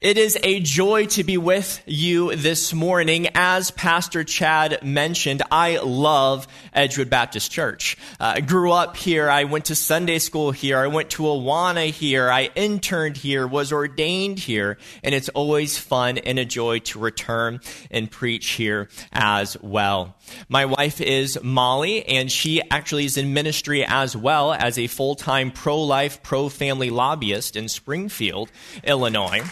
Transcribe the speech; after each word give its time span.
It 0.00 0.16
is 0.16 0.38
a 0.44 0.60
joy 0.60 1.06
to 1.06 1.24
be 1.24 1.38
with 1.38 1.82
you 1.84 2.36
this 2.36 2.72
morning. 2.72 3.30
As 3.34 3.72
Pastor 3.72 4.22
Chad 4.22 4.84
mentioned, 4.84 5.42
I 5.50 5.78
love 5.78 6.46
Edgewood 6.72 7.10
Baptist 7.10 7.50
Church. 7.50 7.96
Uh, 8.20 8.34
I 8.36 8.40
grew 8.40 8.70
up 8.70 8.96
here. 8.96 9.28
I 9.28 9.42
went 9.42 9.64
to 9.64 9.74
Sunday 9.74 10.20
school 10.20 10.52
here. 10.52 10.78
I 10.78 10.86
went 10.86 11.10
to 11.10 11.24
Awana 11.24 11.90
here. 11.90 12.30
I 12.30 12.50
interned 12.54 13.16
here, 13.16 13.44
was 13.44 13.72
ordained 13.72 14.38
here, 14.38 14.78
and 15.02 15.16
it's 15.16 15.30
always 15.30 15.78
fun 15.78 16.18
and 16.18 16.38
a 16.38 16.44
joy 16.44 16.78
to 16.78 17.00
return 17.00 17.58
and 17.90 18.08
preach 18.08 18.50
here 18.50 18.88
as 19.12 19.60
well. 19.60 20.14
My 20.48 20.66
wife 20.66 21.00
is 21.00 21.42
Molly, 21.42 22.06
and 22.06 22.30
she 22.30 22.62
actually 22.70 23.06
is 23.06 23.16
in 23.16 23.34
ministry 23.34 23.84
as 23.84 24.16
well 24.16 24.52
as 24.52 24.78
a 24.78 24.86
full-time 24.86 25.50
pro-life, 25.50 26.22
pro-family 26.22 26.90
lobbyist 26.90 27.56
in 27.56 27.68
Springfield, 27.68 28.52
Illinois. 28.84 29.42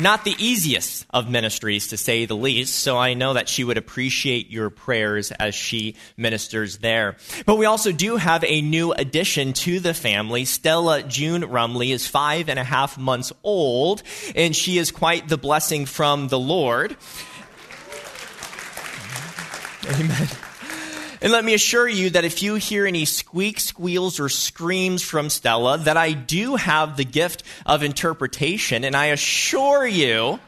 Not 0.00 0.24
the 0.24 0.34
easiest 0.38 1.06
of 1.10 1.28
ministries, 1.28 1.88
to 1.88 1.96
say 1.96 2.24
the 2.24 2.36
least, 2.36 2.74
so 2.76 2.96
I 2.96 3.14
know 3.14 3.34
that 3.34 3.48
she 3.48 3.64
would 3.64 3.76
appreciate 3.76 4.50
your 4.50 4.70
prayers 4.70 5.32
as 5.32 5.54
she 5.54 5.96
ministers 6.16 6.78
there. 6.78 7.16
But 7.46 7.56
we 7.56 7.66
also 7.66 7.92
do 7.92 8.16
have 8.16 8.44
a 8.44 8.62
new 8.62 8.92
addition 8.92 9.52
to 9.54 9.80
the 9.80 9.94
family. 9.94 10.44
Stella 10.44 11.02
June 11.02 11.42
Rumley 11.42 11.92
is 11.92 12.06
five 12.06 12.48
and 12.48 12.58
a 12.58 12.64
half 12.64 12.96
months 12.98 13.32
old, 13.42 14.02
and 14.34 14.56
she 14.56 14.78
is 14.78 14.90
quite 14.90 15.28
the 15.28 15.38
blessing 15.38 15.86
from 15.86 16.28
the 16.28 16.38
Lord. 16.38 16.96
Amen. 19.90 20.28
And 21.22 21.30
let 21.30 21.44
me 21.44 21.54
assure 21.54 21.88
you 21.88 22.10
that 22.10 22.24
if 22.24 22.42
you 22.42 22.56
hear 22.56 22.84
any 22.84 23.04
squeaks, 23.04 23.62
squeals, 23.62 24.18
or 24.18 24.28
screams 24.28 25.02
from 25.04 25.30
Stella, 25.30 25.78
that 25.78 25.96
I 25.96 26.14
do 26.14 26.56
have 26.56 26.96
the 26.96 27.04
gift 27.04 27.44
of 27.64 27.84
interpretation, 27.84 28.82
and 28.82 28.96
I 28.96 29.06
assure 29.06 29.86
you 29.86 30.40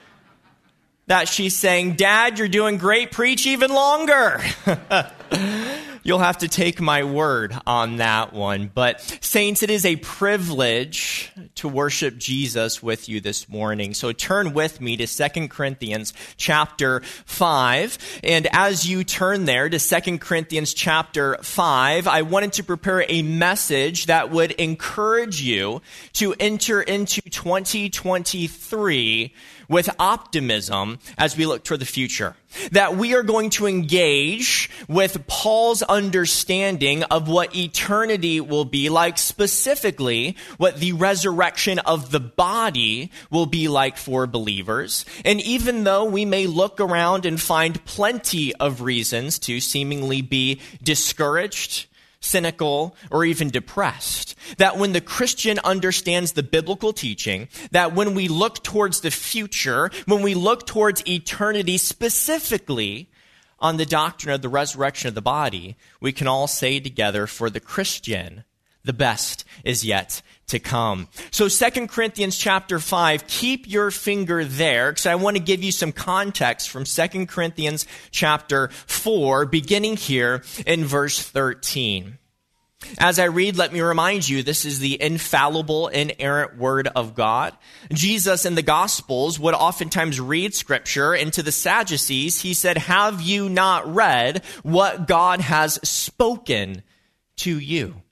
that 1.07 1.29
she's 1.29 1.57
saying, 1.57 1.95
Dad, 1.95 2.41
you're 2.41 2.48
doing 2.48 2.79
great, 2.79 3.13
preach 3.13 3.47
even 3.47 3.71
longer. 3.71 4.41
You'll 6.07 6.19
have 6.19 6.37
to 6.39 6.49
take 6.49 6.83
my 6.83 7.03
word 7.03 7.57
on 7.67 7.97
that 7.97 8.35
one. 8.35 8.71
But, 8.73 9.01
Saints, 9.23 9.63
it 9.63 9.71
is 9.71 9.87
a 9.87 9.97
privilege 9.97 11.33
to 11.55 11.67
worship 11.67 12.19
Jesus 12.19 12.83
with 12.83 13.09
you 13.09 13.23
this 13.23 13.49
morning. 13.49 13.95
So 13.95 14.13
turn 14.13 14.53
with 14.53 14.83
me 14.83 14.99
to 14.99 15.07
2 15.07 15.49
Corinthians 15.49 16.13
chapter 16.37 17.01
5. 17.25 18.21
And 18.23 18.47
as 18.53 18.87
you 18.87 19.03
turn 19.03 19.47
there 19.47 19.71
to 19.71 19.79
2 19.79 20.19
Corinthians 20.19 20.75
chapter 20.75 21.39
5, 21.41 22.07
I 22.07 22.21
wanted 22.21 22.53
to 22.55 22.65
prepare 22.65 23.07
a 23.09 23.23
message 23.23 24.07
that 24.07 24.31
would 24.31 24.51
encourage 24.53 25.41
you 25.41 25.81
to 26.15 26.35
enter 26.39 26.83
into 26.83 27.23
2023 27.23 29.33
with 29.69 29.89
optimism 29.98 30.98
as 31.19 31.37
we 31.37 31.47
look 31.47 31.65
toward 31.65 31.81
the 31.81 31.87
future. 31.87 32.37
That 32.70 32.97
we 32.97 33.15
are 33.15 33.23
going 33.23 33.51
to 33.51 33.67
engage 33.67 34.70
with 34.89 35.27
Paul's 35.27 35.83
understanding 35.83 37.03
of 37.05 37.29
what 37.29 37.57
eternity 37.57 38.41
will 38.41 38.65
be 38.65 38.89
like, 38.91 39.19
specifically 39.19 40.37
what 40.57 40.79
the 40.79 40.92
resurrection 40.92 41.81
of 41.81 42.12
the 42.12 42.20
body 42.20 43.11
will 43.31 43.47
be 43.47 43.69
like 43.69 43.97
for 43.97 44.27
believers. 44.27 45.05
And 45.25 45.41
even 45.41 45.85
though 45.85 46.05
we 46.05 46.25
may 46.25 46.47
look 46.47 46.81
around 46.81 47.27
and 47.27 47.41
find 47.41 47.85
plenty 47.85 48.55
of 48.57 48.83
reasons 48.83 49.39
to 49.41 49.61
seemingly 49.61 50.23
be 50.23 50.61
discouraged, 50.83 51.87
cynical, 52.25 52.97
or 53.11 53.25
even 53.25 53.50
depressed. 53.50 54.34
That 54.58 54.78
when 54.78 54.92
the 54.92 55.00
Christian 55.00 55.58
understands 55.64 56.33
the 56.33 56.42
biblical 56.42 56.92
teaching, 56.92 57.48
that 57.70 57.94
when 57.94 58.14
we 58.14 58.28
look 58.28 58.62
towards 58.62 59.00
the 59.00 59.11
future, 59.11 59.91
when 60.06 60.22
we 60.22 60.34
look 60.34 60.67
towards 60.67 61.06
eternity 61.06 61.78
specifically 61.78 63.11
on 63.61 63.77
the 63.77 63.86
doctrine 63.86 64.34
of 64.34 64.42
the 64.42 64.48
resurrection 64.48 65.08
of 65.08 65.14
the 65.14 65.23
body, 65.23 65.77
we 66.01 66.13
can 66.13 66.27
all 66.27 66.46
say 66.46 66.80
together, 66.80 67.27
for 67.27 67.48
the 67.48 67.61
Christian, 67.61 68.45
the 68.84 68.92
best 68.92 69.45
is 69.64 69.84
yet 69.84 70.20
to 70.49 70.59
come. 70.59 71.09
So 71.31 71.49
2 71.49 71.87
Corinthians 71.87 72.37
chapter 72.37 72.79
5, 72.79 73.27
keep 73.27 73.69
your 73.69 73.91
finger 73.91 74.45
there 74.45 74.93
because 74.93 75.07
I 75.07 75.15
want 75.15 75.37
to 75.37 75.43
give 75.43 75.63
you 75.63 75.73
some 75.73 75.93
context 75.93 76.71
from 76.71 76.85
2 76.85 77.27
Corinthians 77.27 77.87
chapter 78.11 78.69
4 78.87 79.47
beginning 79.47 79.97
here 79.97 80.43
in 80.67 80.85
verse 80.85 81.21
13. 81.21 82.19
As 82.99 83.19
I 83.19 83.25
read, 83.25 83.57
let 83.57 83.73
me 83.73 83.81
remind 83.81 84.29
you, 84.29 84.43
this 84.43 84.65
is 84.65 84.79
the 84.79 85.01
infallible, 85.01 85.89
inerrant 85.89 86.59
word 86.59 86.89
of 86.95 87.15
God. 87.15 87.57
Jesus 87.93 88.45
in 88.45 88.55
the 88.55 88.63
Gospels 88.63 89.39
would 89.39 89.55
oftentimes 89.55 90.21
read 90.21 90.55
scripture, 90.55 91.15
and 91.15 91.33
to 91.33 91.43
the 91.43 91.53
Sadducees, 91.53 92.41
he 92.41 92.55
said, 92.55 92.79
Have 92.79 93.21
you 93.21 93.49
not 93.49 93.93
read 93.93 94.45
what 94.63 95.09
God 95.09 95.41
has 95.41 95.75
spoken 95.89 96.83
to 97.37 97.59
you? 97.59 98.03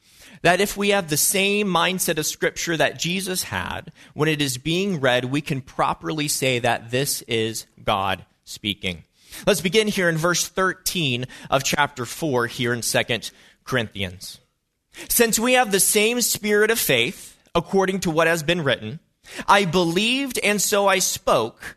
That 0.43 0.61
if 0.61 0.77
we 0.77 0.91
have 0.91 1.09
the 1.09 1.17
same 1.17 1.67
mindset 1.69 2.19
of 2.19 2.27
Scripture 2.27 2.77
that 2.77 2.99
Jesus 2.99 3.45
had, 3.45 3.93
when 4.15 4.29
it 4.29 4.43
is 4.43 4.59
being 4.59 5.01
read, 5.01 5.25
we 5.27 5.41
can 5.41 5.61
properly 5.61 6.29
say 6.29 6.59
that 6.59 6.91
this 6.91 7.23
is 7.23 7.67
God 7.83 8.25
speaking. 8.45 9.05
Let's 9.47 9.61
begin 9.61 9.89
here 9.89 10.09
in 10.09 10.17
verse 10.17 10.47
13 10.47 11.27
of 11.51 11.65
chapter 11.65 12.05
4 12.05 12.49
here 12.49 12.73
in 12.73 12.83
2 12.83 13.01
Corinthians. 13.65 14.41
Since 15.09 15.39
we 15.39 15.55
have 15.55 15.73
the 15.73 15.81
same 15.81 16.21
spirit 16.21 16.71
of 16.71 16.79
faith, 16.79 17.39
according 17.55 18.01
to 18.01 18.11
what 18.11 18.27
has 18.27 18.43
been 18.43 18.63
written, 18.63 19.01
I 19.47 19.65
believed 19.65 20.39
and 20.39 20.61
so 20.61 20.87
I 20.87 20.99
spoke 20.99 21.77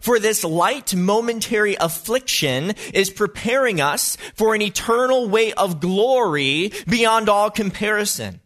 For 0.00 0.18
this 0.18 0.44
light 0.44 0.94
momentary 0.94 1.74
affliction 1.76 2.74
is 2.92 3.10
preparing 3.10 3.80
us 3.80 4.16
for 4.34 4.54
an 4.54 4.62
eternal 4.62 5.28
weight 5.28 5.54
of 5.56 5.80
glory 5.80 6.72
beyond 6.86 7.28
all 7.28 7.50
comparison. 7.50 8.40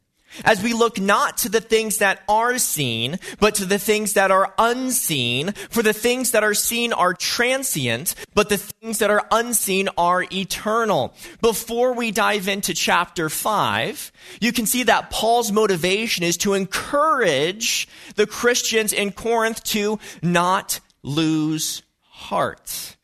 As 0.45 0.63
we 0.63 0.73
look 0.73 1.01
not 1.01 1.39
to 1.39 1.49
the 1.49 1.61
things 1.61 1.99
that 1.99 2.23
are 2.29 2.59
seen, 2.59 3.19
but 3.39 3.55
to 3.57 3.65
the 3.65 3.79
things 3.79 4.15
that 4.15 4.31
are 4.33 4.53
unseen, 4.59 5.53
for 5.71 5.83
the 5.83 5.93
things 5.93 6.33
that 6.33 6.43
are 6.43 6.55
seen 6.55 6.93
are 6.93 7.15
transient, 7.15 8.15
but 8.35 8.49
the 8.49 8.57
things 8.57 8.99
that 8.99 9.11
are 9.11 9.27
unseen 9.31 9.89
are 9.97 10.25
eternal. 10.33 11.15
Before 11.41 11.93
we 11.93 12.11
dive 12.11 12.49
into 12.49 12.75
chapter 12.75 13.29
5, 13.29 14.13
you 14.41 14.53
can 14.53 14.67
see 14.67 14.83
that 14.85 15.11
Paul's 15.11 15.53
motivation 15.53 16.25
is 16.25 16.37
to 16.39 16.55
encourage 16.55 17.87
the 18.17 18.27
Christians 18.27 18.93
in 18.93 19.13
Corinth 19.13 19.63
to 19.65 20.01
not 20.21 20.81
lose 21.05 21.83
heart. 22.09 22.97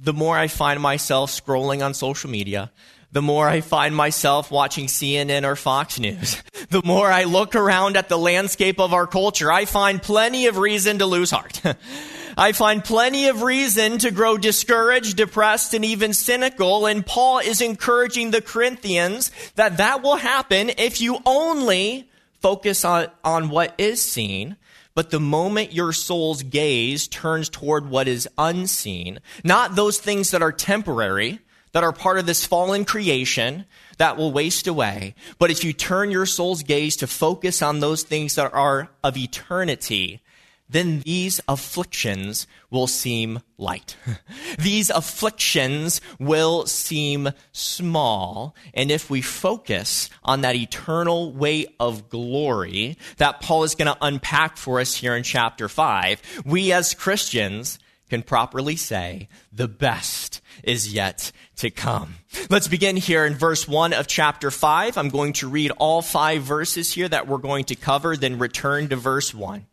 The 0.00 0.12
more 0.12 0.36
I 0.36 0.48
find 0.48 0.80
myself 0.80 1.30
scrolling 1.30 1.84
on 1.84 1.94
social 1.94 2.30
media, 2.30 2.72
the 3.12 3.22
more 3.22 3.48
I 3.48 3.60
find 3.60 3.94
myself 3.94 4.50
watching 4.50 4.86
CNN 4.86 5.44
or 5.44 5.54
Fox 5.54 6.00
News, 6.00 6.42
the 6.70 6.82
more 6.84 7.10
I 7.10 7.24
look 7.24 7.54
around 7.54 7.96
at 7.96 8.08
the 8.08 8.18
landscape 8.18 8.80
of 8.80 8.92
our 8.92 9.06
culture, 9.06 9.52
I 9.52 9.64
find 9.66 10.02
plenty 10.02 10.46
of 10.46 10.58
reason 10.58 10.98
to 10.98 11.06
lose 11.06 11.30
heart. 11.30 11.62
I 12.38 12.52
find 12.52 12.84
plenty 12.84 13.28
of 13.28 13.42
reason 13.42 13.96
to 13.98 14.10
grow 14.10 14.36
discouraged, 14.36 15.16
depressed, 15.16 15.72
and 15.72 15.84
even 15.84 16.12
cynical. 16.12 16.84
And 16.84 17.06
Paul 17.06 17.38
is 17.38 17.62
encouraging 17.62 18.30
the 18.30 18.42
Corinthians 18.42 19.30
that 19.54 19.78
that 19.78 20.02
will 20.02 20.16
happen 20.16 20.70
if 20.76 21.00
you 21.00 21.18
only 21.24 22.10
focus 22.42 22.84
on, 22.84 23.08
on 23.24 23.48
what 23.48 23.74
is 23.78 24.02
seen 24.02 24.56
but 24.96 25.10
the 25.10 25.20
moment 25.20 25.74
your 25.74 25.92
soul's 25.92 26.42
gaze 26.42 27.06
turns 27.06 27.50
toward 27.50 27.90
what 27.90 28.08
is 28.08 28.26
unseen, 28.38 29.20
not 29.44 29.76
those 29.76 29.98
things 29.98 30.30
that 30.30 30.40
are 30.40 30.50
temporary, 30.50 31.38
that 31.72 31.84
are 31.84 31.92
part 31.92 32.18
of 32.18 32.24
this 32.24 32.46
fallen 32.46 32.86
creation 32.86 33.66
that 33.98 34.16
will 34.16 34.32
waste 34.32 34.66
away, 34.66 35.14
but 35.38 35.50
if 35.50 35.62
you 35.62 35.74
turn 35.74 36.10
your 36.10 36.24
soul's 36.24 36.62
gaze 36.62 36.96
to 36.96 37.06
focus 37.06 37.60
on 37.60 37.80
those 37.80 38.02
things 38.04 38.36
that 38.36 38.54
are 38.54 38.88
of 39.04 39.18
eternity, 39.18 40.22
then 40.68 41.00
these 41.00 41.40
afflictions 41.48 42.46
will 42.70 42.86
seem 42.86 43.40
light. 43.58 43.96
these 44.58 44.90
afflictions 44.90 46.00
will 46.18 46.66
seem 46.66 47.30
small. 47.52 48.54
And 48.74 48.90
if 48.90 49.08
we 49.08 49.22
focus 49.22 50.10
on 50.24 50.40
that 50.40 50.56
eternal 50.56 51.32
weight 51.32 51.74
of 51.78 52.08
glory 52.08 52.98
that 53.18 53.40
Paul 53.40 53.64
is 53.64 53.74
going 53.74 53.92
to 53.92 53.98
unpack 54.00 54.56
for 54.56 54.80
us 54.80 54.94
here 54.94 55.14
in 55.14 55.22
chapter 55.22 55.68
5, 55.68 56.42
we 56.44 56.72
as 56.72 56.94
Christians 56.94 57.78
can 58.08 58.22
properly 58.22 58.76
say 58.76 59.28
the 59.52 59.68
best 59.68 60.40
is 60.62 60.92
yet 60.92 61.32
to 61.56 61.70
come. 61.70 62.16
Let's 62.50 62.68
begin 62.68 62.96
here 62.96 63.24
in 63.24 63.34
verse 63.34 63.66
1 63.66 63.92
of 63.92 64.06
chapter 64.06 64.50
5. 64.50 64.96
I'm 64.96 65.08
going 65.08 65.32
to 65.34 65.48
read 65.48 65.72
all 65.72 66.02
five 66.02 66.42
verses 66.42 66.92
here 66.92 67.08
that 67.08 67.26
we're 67.26 67.38
going 67.38 67.64
to 67.64 67.74
cover, 67.74 68.16
then 68.16 68.38
return 68.38 68.88
to 68.88 68.96
verse 68.96 69.34
1. 69.34 69.66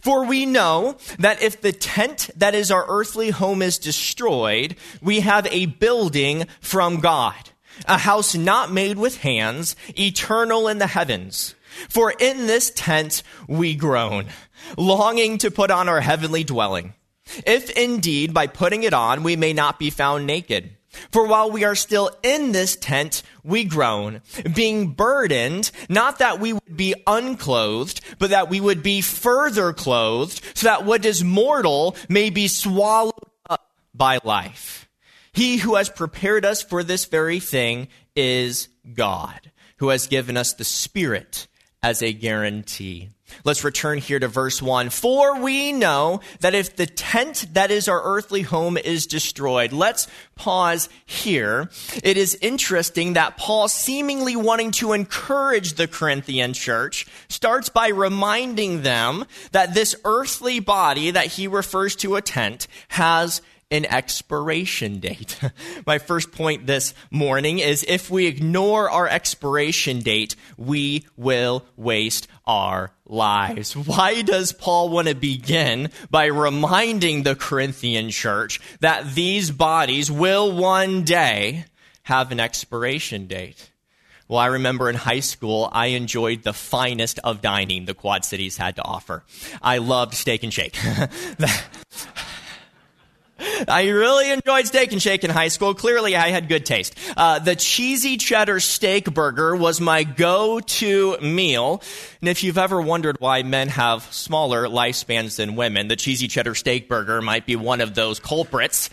For 0.00 0.24
we 0.24 0.46
know 0.46 0.96
that 1.18 1.42
if 1.42 1.60
the 1.60 1.72
tent 1.72 2.30
that 2.36 2.54
is 2.54 2.70
our 2.70 2.84
earthly 2.88 3.30
home 3.30 3.62
is 3.62 3.78
destroyed, 3.78 4.76
we 5.00 5.20
have 5.20 5.46
a 5.46 5.66
building 5.66 6.46
from 6.60 7.00
God, 7.00 7.50
a 7.86 7.98
house 7.98 8.34
not 8.34 8.72
made 8.72 8.98
with 8.98 9.18
hands, 9.18 9.76
eternal 9.98 10.68
in 10.68 10.78
the 10.78 10.86
heavens. 10.86 11.54
For 11.88 12.12
in 12.18 12.46
this 12.46 12.70
tent 12.70 13.22
we 13.46 13.74
groan, 13.74 14.26
longing 14.76 15.38
to 15.38 15.50
put 15.50 15.70
on 15.70 15.88
our 15.88 16.00
heavenly 16.00 16.44
dwelling. 16.44 16.94
If 17.46 17.70
indeed 17.70 18.34
by 18.34 18.48
putting 18.48 18.82
it 18.82 18.92
on 18.92 19.22
we 19.22 19.36
may 19.36 19.52
not 19.52 19.78
be 19.78 19.90
found 19.90 20.26
naked. 20.26 20.76
For 21.10 21.26
while 21.26 21.50
we 21.50 21.64
are 21.64 21.74
still 21.74 22.10
in 22.22 22.52
this 22.52 22.76
tent, 22.76 23.22
we 23.44 23.64
groan, 23.64 24.22
being 24.54 24.92
burdened, 24.92 25.70
not 25.88 26.18
that 26.18 26.40
we 26.40 26.52
would 26.52 26.76
be 26.76 26.94
unclothed, 27.06 28.00
but 28.18 28.30
that 28.30 28.50
we 28.50 28.60
would 28.60 28.82
be 28.82 29.00
further 29.00 29.72
clothed, 29.72 30.40
so 30.54 30.66
that 30.66 30.84
what 30.84 31.04
is 31.04 31.22
mortal 31.22 31.96
may 32.08 32.30
be 32.30 32.48
swallowed 32.48 33.12
up 33.48 33.70
by 33.94 34.18
life. 34.24 34.88
He 35.32 35.58
who 35.58 35.76
has 35.76 35.88
prepared 35.88 36.44
us 36.44 36.62
for 36.62 36.82
this 36.82 37.04
very 37.04 37.38
thing 37.38 37.88
is 38.16 38.68
God, 38.92 39.52
who 39.76 39.90
has 39.90 40.08
given 40.08 40.36
us 40.36 40.54
the 40.54 40.64
Spirit 40.64 41.46
as 41.82 42.02
a 42.02 42.12
guarantee. 42.12 43.10
Let's 43.44 43.64
return 43.64 43.98
here 43.98 44.18
to 44.18 44.28
verse 44.28 44.60
1. 44.62 44.90
For 44.90 45.40
we 45.40 45.72
know 45.72 46.20
that 46.40 46.54
if 46.54 46.76
the 46.76 46.86
tent 46.86 47.46
that 47.52 47.70
is 47.70 47.88
our 47.88 48.02
earthly 48.02 48.42
home 48.42 48.76
is 48.76 49.06
destroyed, 49.06 49.72
let's 49.72 50.06
pause 50.34 50.88
here. 51.04 51.70
It 52.02 52.16
is 52.16 52.36
interesting 52.40 53.14
that 53.14 53.36
Paul, 53.36 53.68
seemingly 53.68 54.36
wanting 54.36 54.70
to 54.72 54.92
encourage 54.92 55.74
the 55.74 55.88
Corinthian 55.88 56.52
church, 56.52 57.06
starts 57.28 57.68
by 57.68 57.88
reminding 57.88 58.82
them 58.82 59.24
that 59.52 59.74
this 59.74 59.94
earthly 60.04 60.60
body 60.60 61.10
that 61.10 61.26
he 61.26 61.46
refers 61.46 61.96
to 61.96 62.16
a 62.16 62.22
tent 62.22 62.66
has 62.88 63.42
an 63.70 63.84
expiration 63.86 64.98
date. 64.98 65.38
My 65.86 65.98
first 65.98 66.32
point 66.32 66.66
this 66.66 66.92
morning 67.10 67.60
is 67.60 67.84
if 67.86 68.10
we 68.10 68.26
ignore 68.26 68.90
our 68.90 69.08
expiration 69.08 70.00
date, 70.00 70.34
we 70.56 71.06
will 71.16 71.64
waste 71.76 72.26
our 72.46 72.92
lives. 73.06 73.76
Why 73.76 74.22
does 74.22 74.52
Paul 74.52 74.88
want 74.88 75.08
to 75.08 75.14
begin 75.14 75.90
by 76.10 76.26
reminding 76.26 77.22
the 77.22 77.36
Corinthian 77.36 78.10
church 78.10 78.60
that 78.80 79.14
these 79.14 79.50
bodies 79.50 80.10
will 80.10 80.50
one 80.52 81.04
day 81.04 81.66
have 82.02 82.32
an 82.32 82.40
expiration 82.40 83.26
date? 83.26 83.70
Well, 84.26 84.38
I 84.38 84.46
remember 84.46 84.88
in 84.88 84.94
high 84.94 85.20
school, 85.20 85.68
I 85.72 85.86
enjoyed 85.86 86.44
the 86.44 86.52
finest 86.52 87.18
of 87.24 87.42
dining 87.42 87.84
the 87.84 87.94
Quad 87.94 88.24
Cities 88.24 88.56
had 88.56 88.76
to 88.76 88.82
offer. 88.84 89.24
I 89.60 89.78
loved 89.78 90.14
steak 90.14 90.44
and 90.44 90.52
shake. 90.52 90.78
I 93.68 93.88
really 93.88 94.30
enjoyed 94.30 94.66
Steak 94.66 94.92
and 94.92 95.00
Shake 95.00 95.24
in 95.24 95.30
high 95.30 95.48
school. 95.48 95.74
Clearly, 95.74 96.16
I 96.16 96.28
had 96.28 96.48
good 96.48 96.66
taste. 96.66 96.94
Uh, 97.16 97.38
the 97.38 97.56
cheesy 97.56 98.16
cheddar 98.16 98.60
steak 98.60 99.12
burger 99.12 99.56
was 99.56 99.80
my 99.80 100.04
go-to 100.04 101.18
meal. 101.20 101.82
And 102.20 102.28
if 102.28 102.44
you've 102.44 102.58
ever 102.58 102.80
wondered 102.80 103.16
why 103.18 103.42
men 103.42 103.68
have 103.68 104.02
smaller 104.12 104.66
lifespans 104.66 105.36
than 105.36 105.56
women, 105.56 105.88
the 105.88 105.96
cheesy 105.96 106.28
cheddar 106.28 106.54
steak 106.54 106.88
burger 106.88 107.22
might 107.22 107.46
be 107.46 107.56
one 107.56 107.80
of 107.80 107.94
those 107.94 108.20
culprits. 108.20 108.90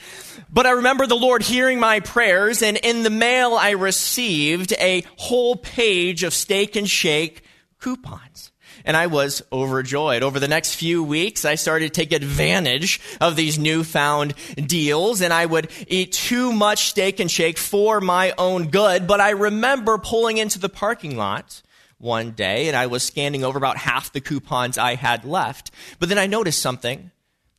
But 0.51 0.65
I 0.65 0.71
remember 0.71 1.07
the 1.07 1.15
Lord 1.15 1.41
hearing 1.41 1.79
my 1.79 1.99
prayers, 1.99 2.61
and 2.61 2.77
in 2.77 3.03
the 3.03 3.09
mail 3.09 3.53
I 3.53 3.71
received 3.71 4.73
a 4.73 5.03
whole 5.17 5.55
page 5.55 6.23
of 6.23 6.33
Steak 6.33 6.75
and 6.75 6.89
Shake 6.89 7.43
coupons 7.79 8.51
and 8.87 8.95
I 8.95 9.07
was 9.07 9.43
overjoyed. 9.51 10.23
Over 10.23 10.39
the 10.39 10.47
next 10.47 10.75
few 10.75 11.03
weeks, 11.03 11.43
I 11.43 11.55
started 11.55 11.93
to 11.93 12.01
take 12.01 12.13
advantage 12.13 13.01
of 13.19 13.35
these 13.35 13.59
newfound 13.59 14.33
deals, 14.55 15.21
and 15.21 15.33
I 15.33 15.45
would 15.45 15.69
eat 15.87 16.13
too 16.13 16.53
much 16.53 16.87
steak 16.87 17.19
and 17.19 17.29
shake 17.29 17.57
for 17.57 17.99
my 17.99 18.33
own 18.37 18.69
good. 18.69 19.05
But 19.05 19.19
I 19.19 19.31
remember 19.31 19.97
pulling 19.97 20.37
into 20.37 20.57
the 20.57 20.69
parking 20.69 21.17
lot 21.17 21.61
one 21.97 22.31
day, 22.31 22.69
and 22.69 22.77
I 22.77 22.87
was 22.87 23.03
scanning 23.03 23.43
over 23.43 23.57
about 23.57 23.75
half 23.75 24.13
the 24.13 24.21
coupons 24.21 24.77
I 24.77 24.95
had 24.95 25.25
left. 25.25 25.69
But 25.99 26.07
then 26.07 26.17
I 26.17 26.25
noticed 26.25 26.61
something 26.61 27.11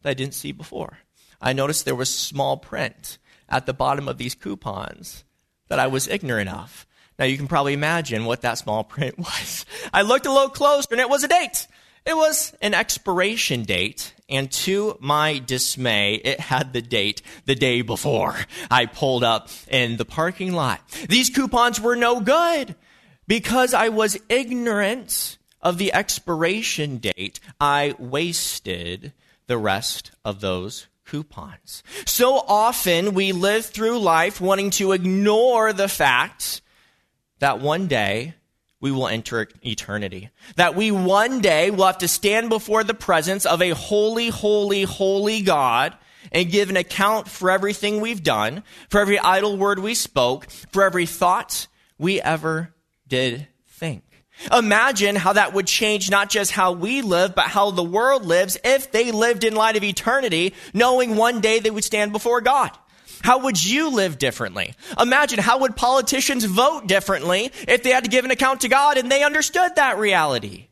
that 0.02 0.10
I 0.10 0.14
didn't 0.14 0.34
see 0.34 0.52
before. 0.52 1.00
I 1.42 1.52
noticed 1.52 1.84
there 1.84 1.94
was 1.94 2.12
small 2.12 2.56
print 2.56 3.19
at 3.50 3.66
the 3.66 3.75
bottom 3.75 4.08
of 4.08 4.16
these 4.16 4.34
coupons 4.34 5.25
that 5.69 5.78
I 5.78 5.88
was 5.88 6.08
ignorant 6.08 6.48
of. 6.48 6.86
Now 7.18 7.24
you 7.24 7.36
can 7.36 7.48
probably 7.48 7.72
imagine 7.72 8.24
what 8.24 8.42
that 8.42 8.58
small 8.58 8.84
print 8.94 9.18
was. 9.18 9.66
I 9.92 10.02
looked 10.02 10.26
a 10.26 10.32
little 10.32 10.50
closer 10.50 10.88
and 10.92 11.00
it 11.00 11.10
was 11.10 11.24
a 11.24 11.28
date. 11.28 11.66
It 12.06 12.16
was 12.16 12.54
an 12.62 12.72
expiration 12.72 13.64
date, 13.64 14.14
and 14.30 14.50
to 14.52 14.96
my 14.98 15.40
dismay, 15.40 16.14
it 16.14 16.40
had 16.40 16.72
the 16.72 16.80
date 16.80 17.20
the 17.44 17.54
day 17.54 17.82
before 17.82 18.34
I 18.70 18.86
pulled 18.86 19.24
up 19.24 19.50
in 19.70 19.98
the 19.98 20.06
parking 20.06 20.54
lot. 20.54 20.80
These 21.10 21.28
coupons 21.28 21.78
were 21.78 21.96
no 21.96 22.20
good 22.20 22.76
because 23.26 23.74
I 23.74 23.90
was 23.90 24.16
ignorant 24.30 25.36
of 25.60 25.76
the 25.76 25.92
expiration 25.92 26.96
date. 26.96 27.40
I 27.60 27.94
wasted 27.98 29.12
the 29.46 29.58
rest 29.58 30.10
of 30.24 30.40
those 30.40 30.86
coupons. 31.04 31.82
So 32.06 32.42
often 32.48 33.12
we 33.12 33.32
live 33.32 33.66
through 33.66 33.98
life 33.98 34.40
wanting 34.40 34.70
to 34.70 34.92
ignore 34.92 35.74
the 35.74 35.88
fact 35.88 36.62
that 37.38 37.61
one 37.61 37.87
day 37.87 38.35
we 38.81 38.93
will 38.93 39.08
enter 39.08 39.49
eternity. 39.62 40.31
That 40.56 40.75
we 40.75 40.90
one 40.90 41.40
day 41.40 41.70
will 41.70 41.87
have 41.87 41.99
to 41.99 42.08
stand 42.08 42.49
before 42.49 42.85
the 42.85 42.94
presence 42.94 43.44
of 43.44 43.61
a 43.61 43.70
holy, 43.70 44.29
holy, 44.29 44.82
holy 44.82 45.43
God 45.43 45.96
and 46.32 46.50
give 46.50 46.70
an 46.70 46.76
account 46.76 47.29
for 47.29 47.50
everything 47.50 48.00
we've 48.00 48.23
done, 48.23 48.62
for 48.88 49.00
every 49.00 49.19
idle 49.19 49.56
word 49.56 49.79
we 49.79 49.94
spoke, 49.94 50.50
for 50.73 50.85
every 50.85 51.06
thought 51.06 51.67
we 51.99 52.20
ever 52.20 52.75
did 53.06 53.49
think. 53.67 54.02
Imagine 54.52 55.17
how 55.17 55.32
that 55.32 55.52
would 55.52 55.67
change 55.67 56.11
not 56.11 56.31
just 56.31 56.52
how 56.52 56.73
we 56.73 57.02
live, 57.02 57.35
but 57.35 57.46
how 57.46 57.70
the 57.70 57.82
world 57.82 58.25
lives 58.25 58.56
if 58.62 58.92
they 58.92 59.11
lived 59.11 59.42
in 59.42 59.57
light 59.57 59.76
of 59.76 59.83
eternity, 59.83 60.54
knowing 60.73 61.16
one 61.16 61.40
day 61.40 61.59
they 61.59 61.71
would 61.71 61.85
stand 61.85 62.12
before 62.12 62.40
God. 62.40 62.71
How 63.22 63.38
would 63.40 63.62
you 63.64 63.90
live 63.90 64.18
differently? 64.18 64.75
Imagine 64.98 65.38
how 65.38 65.58
would 65.60 65.76
politicians 65.76 66.44
vote 66.44 66.87
differently 66.87 67.50
if 67.66 67.82
they 67.82 67.90
had 67.90 68.04
to 68.04 68.10
give 68.10 68.25
an 68.25 68.30
account 68.30 68.62
to 68.62 68.68
God 68.68 68.96
and 68.96 69.10
they 69.10 69.22
understood 69.22 69.76
that 69.76 69.98
reality? 69.98 70.68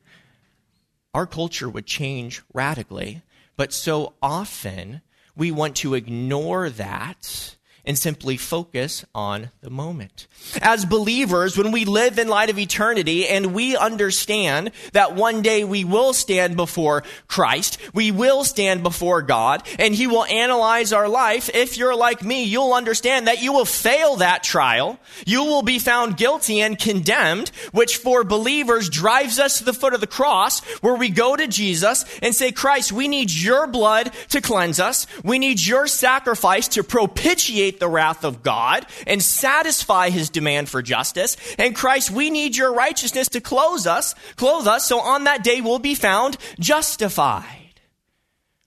Our 1.14 1.26
culture 1.26 1.68
would 1.68 1.86
change 1.86 2.42
radically, 2.52 3.22
but 3.56 3.72
so 3.72 4.14
often 4.22 5.00
we 5.34 5.50
want 5.50 5.76
to 5.76 5.94
ignore 5.94 6.70
that 6.70 7.55
and 7.86 7.98
simply 7.98 8.36
focus 8.36 9.04
on 9.14 9.50
the 9.60 9.70
moment. 9.70 10.26
As 10.60 10.84
believers, 10.84 11.56
when 11.56 11.72
we 11.72 11.84
live 11.84 12.18
in 12.18 12.28
light 12.28 12.50
of 12.50 12.58
eternity 12.58 13.26
and 13.28 13.54
we 13.54 13.76
understand 13.76 14.72
that 14.92 15.14
one 15.14 15.42
day 15.42 15.64
we 15.64 15.84
will 15.84 16.12
stand 16.12 16.56
before 16.56 17.04
Christ, 17.28 17.78
we 17.94 18.10
will 18.10 18.44
stand 18.44 18.82
before 18.82 19.22
God, 19.22 19.66
and 19.78 19.94
He 19.94 20.06
will 20.06 20.24
analyze 20.24 20.92
our 20.92 21.08
life. 21.08 21.48
If 21.54 21.78
you're 21.78 21.96
like 21.96 22.22
me, 22.22 22.44
you'll 22.44 22.74
understand 22.74 23.28
that 23.28 23.42
you 23.42 23.52
will 23.52 23.64
fail 23.64 24.16
that 24.16 24.42
trial. 24.42 24.98
You 25.26 25.44
will 25.44 25.62
be 25.62 25.78
found 25.78 26.16
guilty 26.16 26.60
and 26.60 26.78
condemned, 26.78 27.50
which 27.72 27.96
for 27.96 28.24
believers 28.24 28.88
drives 28.88 29.38
us 29.38 29.58
to 29.58 29.64
the 29.64 29.72
foot 29.72 29.94
of 29.94 30.00
the 30.00 30.06
cross 30.06 30.60
where 30.80 30.94
we 30.94 31.08
go 31.08 31.36
to 31.36 31.46
Jesus 31.46 32.04
and 32.20 32.34
say, 32.34 32.52
Christ, 32.52 32.92
we 32.92 33.08
need 33.08 33.32
your 33.32 33.66
blood 33.66 34.12
to 34.30 34.40
cleanse 34.40 34.80
us. 34.80 35.06
We 35.22 35.38
need 35.38 35.64
your 35.64 35.86
sacrifice 35.86 36.68
to 36.68 36.82
propitiate 36.82 37.75
the 37.80 37.88
wrath 37.88 38.24
of 38.24 38.42
God 38.42 38.86
and 39.06 39.22
satisfy 39.22 40.10
his 40.10 40.30
demand 40.30 40.68
for 40.68 40.82
justice. 40.82 41.36
And 41.58 41.74
Christ, 41.74 42.10
we 42.10 42.30
need 42.30 42.56
your 42.56 42.72
righteousness 42.72 43.28
to 43.30 43.40
clothe 43.40 43.86
us, 43.86 44.14
clothe 44.36 44.66
us, 44.66 44.86
so 44.86 45.00
on 45.00 45.24
that 45.24 45.44
day 45.44 45.60
we'll 45.60 45.78
be 45.78 45.94
found 45.94 46.36
justified. 46.58 47.80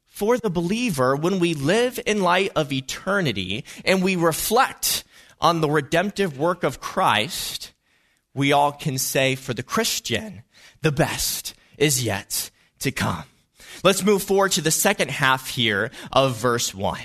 For 0.07 0.37
the 0.37 0.49
believer, 0.49 1.15
when 1.15 1.39
we 1.39 1.53
live 1.53 1.99
in 2.05 2.21
light 2.21 2.51
of 2.55 2.73
eternity 2.73 3.63
and 3.85 4.03
we 4.03 4.15
reflect 4.15 5.05
on 5.39 5.61
the 5.61 5.69
redemptive 5.69 6.37
work 6.37 6.63
of 6.63 6.81
Christ, 6.81 7.71
we 8.33 8.51
all 8.51 8.71
can 8.71 8.97
say 8.97 9.35
for 9.35 9.53
the 9.53 9.63
Christian, 9.63 10.43
the 10.81 10.91
best 10.91 11.53
is 11.77 12.03
yet 12.03 12.51
to 12.79 12.91
come. 12.91 13.23
Let's 13.83 14.03
move 14.03 14.23
forward 14.23 14.51
to 14.53 14.61
the 14.61 14.71
second 14.71 15.09
half 15.09 15.47
here 15.47 15.91
of 16.11 16.35
verse 16.35 16.73
1 16.73 16.99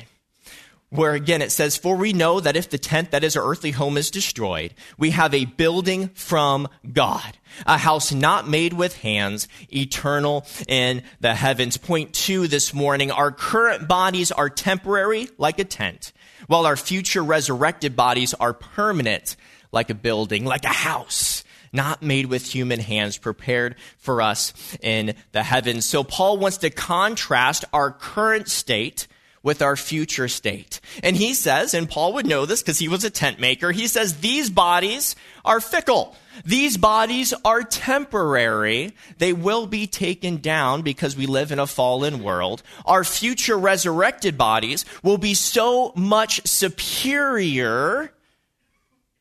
where 0.95 1.13
again 1.13 1.43
it 1.43 1.51
says, 1.51 1.77
For 1.77 1.97
we 1.97 2.13
know 2.13 2.41
that 2.41 2.57
if 2.57 2.71
the 2.71 2.79
tent 2.79 3.11
that 3.11 3.25
is 3.25 3.37
our 3.37 3.45
earthly 3.45 3.73
home 3.73 3.97
is 3.97 4.11
destroyed, 4.11 4.75
we 4.97 5.11
have 5.11 5.35
a 5.35 5.45
building 5.45 6.09
from 6.11 6.69
God, 6.93 7.37
a 7.67 7.79
house 7.79 8.13
not 8.13 8.49
made 8.49 8.73
with 8.73 8.99
hands, 8.99 9.49
eternal 9.73 10.47
in 10.69 11.03
the 11.21 11.35
heavens. 11.35 11.77
Point 11.77 12.13
two 12.13 12.47
this 12.47 12.73
morning, 12.73 13.11
our 13.11 13.33
current 13.33 13.89
bodies 13.89 14.31
are 14.31 14.49
temporary 14.49 15.29
like 15.37 15.59
a 15.59 15.65
tent, 15.65 16.13
while 16.47 16.65
our 16.65 16.77
future 16.77 17.25
resurrected 17.25 17.97
bodies 17.97 18.33
are 18.35 18.53
permanent 18.53 19.37
like 19.73 19.91
a 19.91 19.95
building, 19.95 20.45
like 20.45 20.65
a 20.65 20.69
house 20.69 21.43
not 21.73 22.05
made 22.05 22.27
with 22.27 22.47
human 22.47 22.79
hands, 22.79 23.19
prepared 23.19 23.75
for 23.99 24.23
us 24.23 24.55
in 24.81 25.13
the 25.33 25.43
heavens. 25.43 25.85
So 25.85 26.05
Paul 26.05 26.39
wants 26.39 26.59
to 26.59 26.71
contrast 26.71 27.65
our 27.73 27.91
current 27.91 28.49
state 28.49 29.09
with 29.45 29.63
our 29.63 29.77
future 29.77 30.27
state. 30.27 30.81
And 31.05 31.15
he 31.15 31.35
says, 31.35 31.75
and 31.75 31.89
Paul 31.89 32.15
would 32.15 32.27
know 32.27 32.47
this 32.47 32.63
because 32.63 32.81
he 32.81 32.89
was 32.89 33.05
a 33.05 33.11
tent 33.11 33.39
maker, 33.39 33.71
he 33.71 33.87
says, 33.87 34.19
these 34.19 34.51
bodies 34.51 35.15
are 35.45 35.61
fickle. 35.61 36.17
These 36.45 36.79
bodies 36.79 37.33
are 37.45 37.63
temporary. 37.63 38.95
They 39.19 39.33
will 39.33 39.69
be 39.69 39.87
taken 39.87 40.39
down 40.39 40.83
because 40.83 41.17
we 41.17 41.27
live 41.27 41.53
in 41.53 41.61
a 41.61 41.67
fallen 41.67 42.25
world. 42.25 42.65
Our 42.87 43.05
future 43.05 43.57
resurrected 43.57 44.37
bodies 44.37 44.85
will 45.05 45.19
be 45.19 45.35
so 45.35 45.93
much 45.95 46.45
superior 46.47 48.11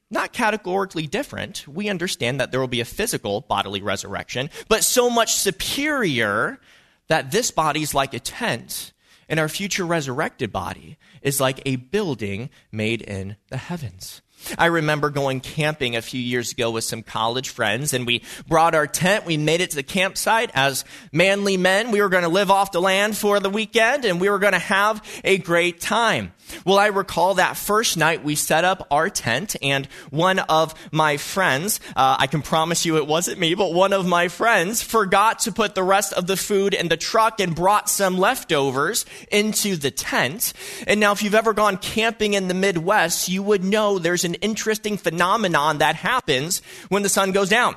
not 0.09 0.31
categorically 0.31 1.07
different. 1.07 1.67
We 1.67 1.89
understand 1.89 2.39
that 2.39 2.51
there 2.51 2.59
will 2.59 2.67
be 2.67 2.81
a 2.81 2.85
physical 2.85 3.41
bodily 3.41 3.81
resurrection, 3.81 4.51
but 4.69 4.83
so 4.83 5.09
much 5.09 5.33
superior 5.33 6.59
that 7.07 7.31
this 7.31 7.49
body 7.49 7.81
is 7.81 7.95
like 7.95 8.13
a 8.13 8.19
tent 8.19 8.92
and 9.33 9.39
our 9.39 9.49
future 9.49 9.83
resurrected 9.83 10.51
body 10.51 10.95
is 11.23 11.41
like 11.41 11.59
a 11.65 11.77
building 11.77 12.51
made 12.71 13.01
in 13.01 13.35
the 13.47 13.57
heavens. 13.57 14.21
I 14.59 14.67
remember 14.67 15.09
going 15.09 15.39
camping 15.39 15.95
a 15.95 16.03
few 16.03 16.21
years 16.21 16.51
ago 16.51 16.69
with 16.69 16.83
some 16.83 17.01
college 17.01 17.49
friends, 17.49 17.95
and 17.95 18.05
we 18.05 18.21
brought 18.47 18.75
our 18.75 18.85
tent. 18.85 19.25
We 19.25 19.37
made 19.37 19.59
it 19.59 19.71
to 19.71 19.77
the 19.77 19.81
campsite 19.81 20.51
as 20.53 20.85
manly 21.11 21.57
men. 21.57 21.89
We 21.89 21.99
were 21.99 22.09
going 22.09 22.25
to 22.25 22.29
live 22.29 22.51
off 22.51 22.71
the 22.71 22.79
land 22.79 23.17
for 23.17 23.39
the 23.39 23.49
weekend, 23.49 24.05
and 24.05 24.21
we 24.21 24.29
were 24.29 24.37
going 24.37 24.53
to 24.53 24.59
have 24.59 25.03
a 25.23 25.39
great 25.39 25.81
time. 25.81 26.31
Well, 26.65 26.77
I 26.77 26.87
recall 26.87 27.35
that 27.35 27.57
first 27.57 27.97
night 27.97 28.23
we 28.23 28.35
set 28.35 28.63
up 28.63 28.87
our 28.91 29.09
tent, 29.09 29.55
and 29.61 29.85
one 30.09 30.39
of 30.39 30.73
my 30.91 31.17
friends, 31.17 31.79
uh, 31.95 32.17
I 32.19 32.27
can 32.27 32.41
promise 32.41 32.85
you 32.85 32.97
it 32.97 33.07
wasn't 33.07 33.39
me, 33.39 33.55
but 33.55 33.73
one 33.73 33.93
of 33.93 34.05
my 34.05 34.27
friends 34.27 34.81
forgot 34.81 35.39
to 35.39 35.51
put 35.51 35.75
the 35.75 35.83
rest 35.83 36.13
of 36.13 36.27
the 36.27 36.37
food 36.37 36.73
in 36.73 36.87
the 36.87 36.97
truck 36.97 37.39
and 37.39 37.55
brought 37.55 37.89
some 37.89 38.17
leftovers 38.17 39.05
into 39.31 39.75
the 39.75 39.91
tent. 39.91 40.53
And 40.87 40.99
now, 40.99 41.11
if 41.11 41.23
you've 41.23 41.35
ever 41.35 41.53
gone 41.53 41.77
camping 41.77 42.33
in 42.33 42.47
the 42.47 42.53
Midwest, 42.53 43.29
you 43.29 43.43
would 43.43 43.63
know 43.63 43.99
there's 43.99 44.25
an 44.25 44.35
interesting 44.35 44.97
phenomenon 44.97 45.79
that 45.79 45.95
happens 45.95 46.61
when 46.89 47.03
the 47.03 47.09
sun 47.09 47.31
goes 47.31 47.49
down 47.49 47.75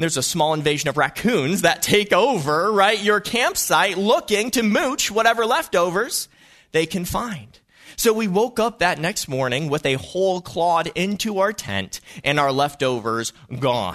there's 0.00 0.16
a 0.16 0.22
small 0.22 0.54
invasion 0.54 0.88
of 0.88 0.96
raccoons 0.96 1.62
that 1.62 1.82
take 1.82 2.12
over, 2.12 2.72
right, 2.72 3.02
your 3.02 3.20
campsite 3.20 3.98
looking 3.98 4.50
to 4.52 4.62
mooch 4.62 5.10
whatever 5.10 5.44
leftovers 5.44 6.28
they 6.72 6.86
can 6.86 7.04
find. 7.04 7.59
So 8.00 8.14
we 8.14 8.28
woke 8.28 8.58
up 8.58 8.78
that 8.78 8.98
next 8.98 9.28
morning 9.28 9.68
with 9.68 9.84
a 9.84 9.92
hole 9.92 10.40
clawed 10.40 10.90
into 10.94 11.40
our 11.40 11.52
tent 11.52 12.00
and 12.24 12.40
our 12.40 12.50
leftovers 12.50 13.34
gone. 13.58 13.94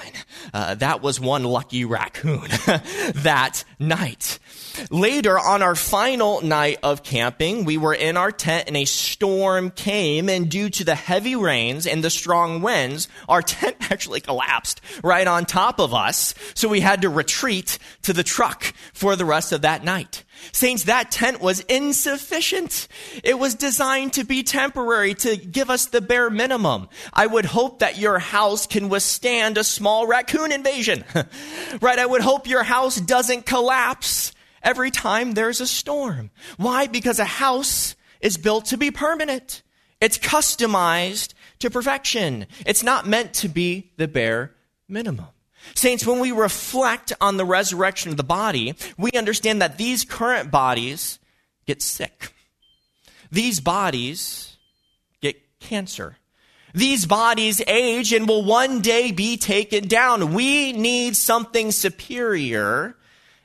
Uh, 0.53 0.75
that 0.75 1.01
was 1.01 1.19
one 1.19 1.43
lucky 1.43 1.85
raccoon 1.85 2.41
that 3.15 3.63
night. 3.79 4.37
Later, 4.91 5.39
on 5.39 5.63
our 5.63 5.73
final 5.73 6.43
night 6.43 6.77
of 6.83 7.01
camping, 7.01 7.65
we 7.65 7.79
were 7.79 7.95
in 7.95 8.15
our 8.15 8.31
tent 8.31 8.67
and 8.67 8.77
a 8.77 8.85
storm 8.85 9.71
came, 9.71 10.29
and 10.29 10.51
due 10.51 10.69
to 10.69 10.83
the 10.83 10.93
heavy 10.93 11.35
rains 11.35 11.87
and 11.87 12.03
the 12.03 12.11
strong 12.11 12.61
winds, 12.61 13.07
our 13.27 13.41
tent 13.41 13.77
actually 13.91 14.21
collapsed 14.21 14.81
right 15.03 15.27
on 15.27 15.45
top 15.45 15.79
of 15.79 15.95
us. 15.95 16.35
So 16.53 16.69
we 16.69 16.81
had 16.81 17.01
to 17.01 17.09
retreat 17.09 17.79
to 18.03 18.13
the 18.13 18.21
truck 18.21 18.71
for 18.93 19.15
the 19.15 19.25
rest 19.25 19.51
of 19.51 19.63
that 19.63 19.83
night. 19.83 20.24
Saints, 20.51 20.83
that 20.83 21.11
tent 21.11 21.41
was 21.41 21.61
insufficient. 21.61 22.87
It 23.23 23.39
was 23.39 23.55
designed 23.55 24.13
to 24.13 24.23
be 24.23 24.43
temporary, 24.43 25.13
to 25.15 25.37
give 25.37 25.69
us 25.69 25.87
the 25.87 26.01
bare 26.01 26.29
minimum. 26.29 26.89
I 27.13 27.27
would 27.27 27.45
hope 27.45 27.79
that 27.79 27.97
your 27.97 28.19
house 28.19 28.67
can 28.67 28.89
withstand 28.89 29.57
a 29.57 29.63
small 29.63 30.07
raccoon 30.07 30.51
invasion. 30.51 31.03
right? 31.81 31.99
I 31.99 32.05
would 32.05 32.21
hope 32.21 32.47
your 32.47 32.63
house 32.63 32.95
doesn't 32.99 33.45
collapse 33.45 34.33
every 34.63 34.91
time 34.91 35.33
there's 35.33 35.61
a 35.61 35.67
storm. 35.67 36.31
Why? 36.57 36.87
Because 36.87 37.19
a 37.19 37.25
house 37.25 37.95
is 38.19 38.37
built 38.37 38.65
to 38.65 38.77
be 38.77 38.91
permanent. 38.91 39.61
It's 40.01 40.17
customized 40.17 41.33
to 41.59 41.69
perfection. 41.69 42.47
It's 42.65 42.83
not 42.83 43.07
meant 43.07 43.33
to 43.35 43.47
be 43.47 43.91
the 43.97 44.07
bare 44.07 44.53
minimum. 44.87 45.27
Saints, 45.73 46.05
when 46.05 46.19
we 46.19 46.31
reflect 46.31 47.13
on 47.19 47.37
the 47.37 47.45
resurrection 47.45 48.11
of 48.11 48.17
the 48.17 48.23
body, 48.23 48.75
we 48.97 49.11
understand 49.11 49.61
that 49.61 49.77
these 49.77 50.05
current 50.05 50.51
bodies 50.51 51.19
get 51.65 51.81
sick. 51.81 52.33
These 53.31 53.59
bodies 53.59 54.57
get 55.21 55.35
cancer. 55.59 56.17
These 56.73 57.05
bodies 57.05 57.61
age 57.67 58.13
and 58.13 58.27
will 58.27 58.43
one 58.43 58.81
day 58.81 59.11
be 59.11 59.37
taken 59.37 59.87
down. 59.87 60.33
We 60.33 60.73
need 60.73 61.15
something 61.15 61.71
superior 61.71 62.95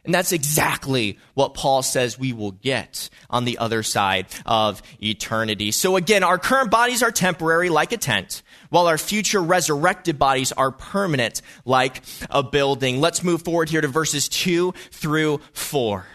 and 0.05 0.15
that's 0.15 0.33
exactly 0.33 1.19
what 1.35 1.55
Paul 1.55 1.83
says 1.83 2.19
we 2.19 2.33
will 2.33 2.53
get 2.53 3.11
on 3.29 3.45
the 3.45 3.59
other 3.59 3.83
side 3.83 4.27
of 4.47 4.83
eternity. 5.03 5.73
So 5.73 5.97
again, 5.97 6.25
our 6.25 6.39
current 6.39 6.71
bodies 6.71 7.03
are 7.03 7.11
temporary 7.11 7.69
like 7.69 7.93
a 7.93 7.99
tent, 7.99 8.43
while 8.71 8.87
our 8.87 8.99
future 8.99 9.43
resurrected 9.43 10.19
bodies 10.19 10.53
are 10.53 10.71
permanent 10.71 11.43
like 11.65 12.03
a 12.31 12.43
building. 12.43 13.01
Let's 13.01 13.23
move 13.23 13.43
forward 13.43 13.69
here 13.69 13.83
to 13.83 13.89
verses 13.89 14.29
two 14.29 14.73
through 14.91 15.41
four. 15.53 16.07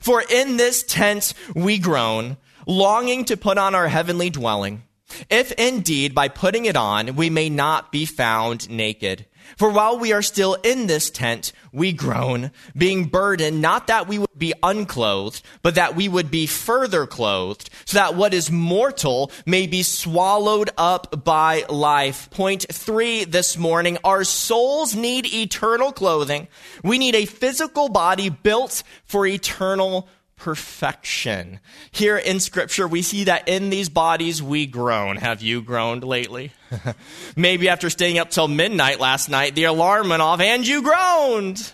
For 0.00 0.22
in 0.22 0.56
this 0.56 0.82
tent 0.82 1.34
we 1.54 1.78
groan, 1.78 2.38
longing 2.66 3.26
to 3.26 3.36
put 3.36 3.58
on 3.58 3.74
our 3.74 3.88
heavenly 3.88 4.30
dwelling, 4.30 4.84
if 5.28 5.52
indeed 5.52 6.14
by 6.14 6.28
putting 6.28 6.64
it 6.64 6.76
on 6.76 7.16
we 7.16 7.28
may 7.28 7.50
not 7.50 7.92
be 7.92 8.06
found 8.06 8.70
naked. 8.70 9.26
For 9.56 9.70
while 9.70 9.98
we 9.98 10.12
are 10.12 10.22
still 10.22 10.54
in 10.62 10.86
this 10.86 11.10
tent, 11.10 11.52
we 11.72 11.92
groan, 11.92 12.50
being 12.76 13.06
burdened, 13.06 13.60
not 13.60 13.86
that 13.86 14.08
we 14.08 14.18
would 14.18 14.38
be 14.38 14.52
unclothed, 14.62 15.42
but 15.62 15.74
that 15.76 15.96
we 15.96 16.08
would 16.08 16.30
be 16.30 16.46
further 16.46 17.06
clothed, 17.06 17.70
so 17.84 17.98
that 17.98 18.14
what 18.14 18.34
is 18.34 18.50
mortal 18.50 19.30
may 19.46 19.66
be 19.66 19.82
swallowed 19.82 20.70
up 20.76 21.24
by 21.24 21.64
life. 21.68 22.30
Point 22.30 22.66
three 22.70 23.24
this 23.24 23.56
morning, 23.56 23.98
our 24.04 24.24
souls 24.24 24.94
need 24.94 25.32
eternal 25.32 25.92
clothing. 25.92 26.48
We 26.82 26.98
need 26.98 27.14
a 27.14 27.26
physical 27.26 27.88
body 27.88 28.28
built 28.28 28.82
for 29.04 29.26
eternal 29.26 30.08
perfection. 30.42 31.60
Here 31.92 32.18
in 32.18 32.40
Scripture, 32.40 32.88
we 32.88 33.02
see 33.02 33.24
that 33.24 33.48
in 33.48 33.70
these 33.70 33.88
bodies 33.88 34.42
we 34.42 34.66
groan. 34.66 35.14
Have 35.14 35.40
you 35.40 35.62
groaned 35.62 36.02
lately? 36.02 36.50
Maybe 37.36 37.68
after 37.68 37.88
staying 37.88 38.18
up 38.18 38.30
till 38.30 38.48
midnight 38.48 38.98
last 38.98 39.28
night, 39.28 39.54
the 39.54 39.64
alarm 39.64 40.08
went 40.08 40.20
off 40.20 40.40
and 40.40 40.66
you 40.66 40.82
groaned. 40.82 41.72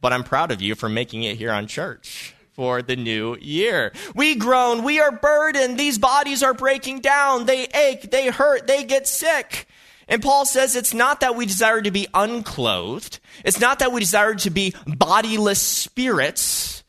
But 0.00 0.12
I'm 0.12 0.24
proud 0.24 0.50
of 0.50 0.60
you 0.60 0.74
for 0.74 0.88
making 0.88 1.22
it 1.22 1.36
here 1.36 1.52
on 1.52 1.68
church 1.68 2.34
for 2.54 2.82
the 2.82 2.96
new 2.96 3.36
year. 3.40 3.92
We 4.16 4.34
groan, 4.34 4.82
we 4.82 4.98
are 4.98 5.12
burdened, 5.12 5.78
these 5.78 5.98
bodies 5.98 6.42
are 6.42 6.52
breaking 6.52 7.02
down, 7.02 7.46
they 7.46 7.66
ache, 7.66 8.10
they 8.10 8.26
hurt, 8.26 8.66
they 8.66 8.82
get 8.82 9.06
sick. 9.06 9.68
And 10.08 10.20
Paul 10.20 10.46
says 10.46 10.74
it's 10.74 10.94
not 10.94 11.20
that 11.20 11.36
we 11.36 11.46
desire 11.46 11.80
to 11.80 11.92
be 11.92 12.08
unclothed. 12.12 13.20
It's 13.44 13.60
not 13.60 13.78
that 13.78 13.92
we 13.92 14.00
desire 14.00 14.34
to 14.34 14.50
be 14.50 14.74
bodiless 14.84 15.62
spirits 15.62 16.79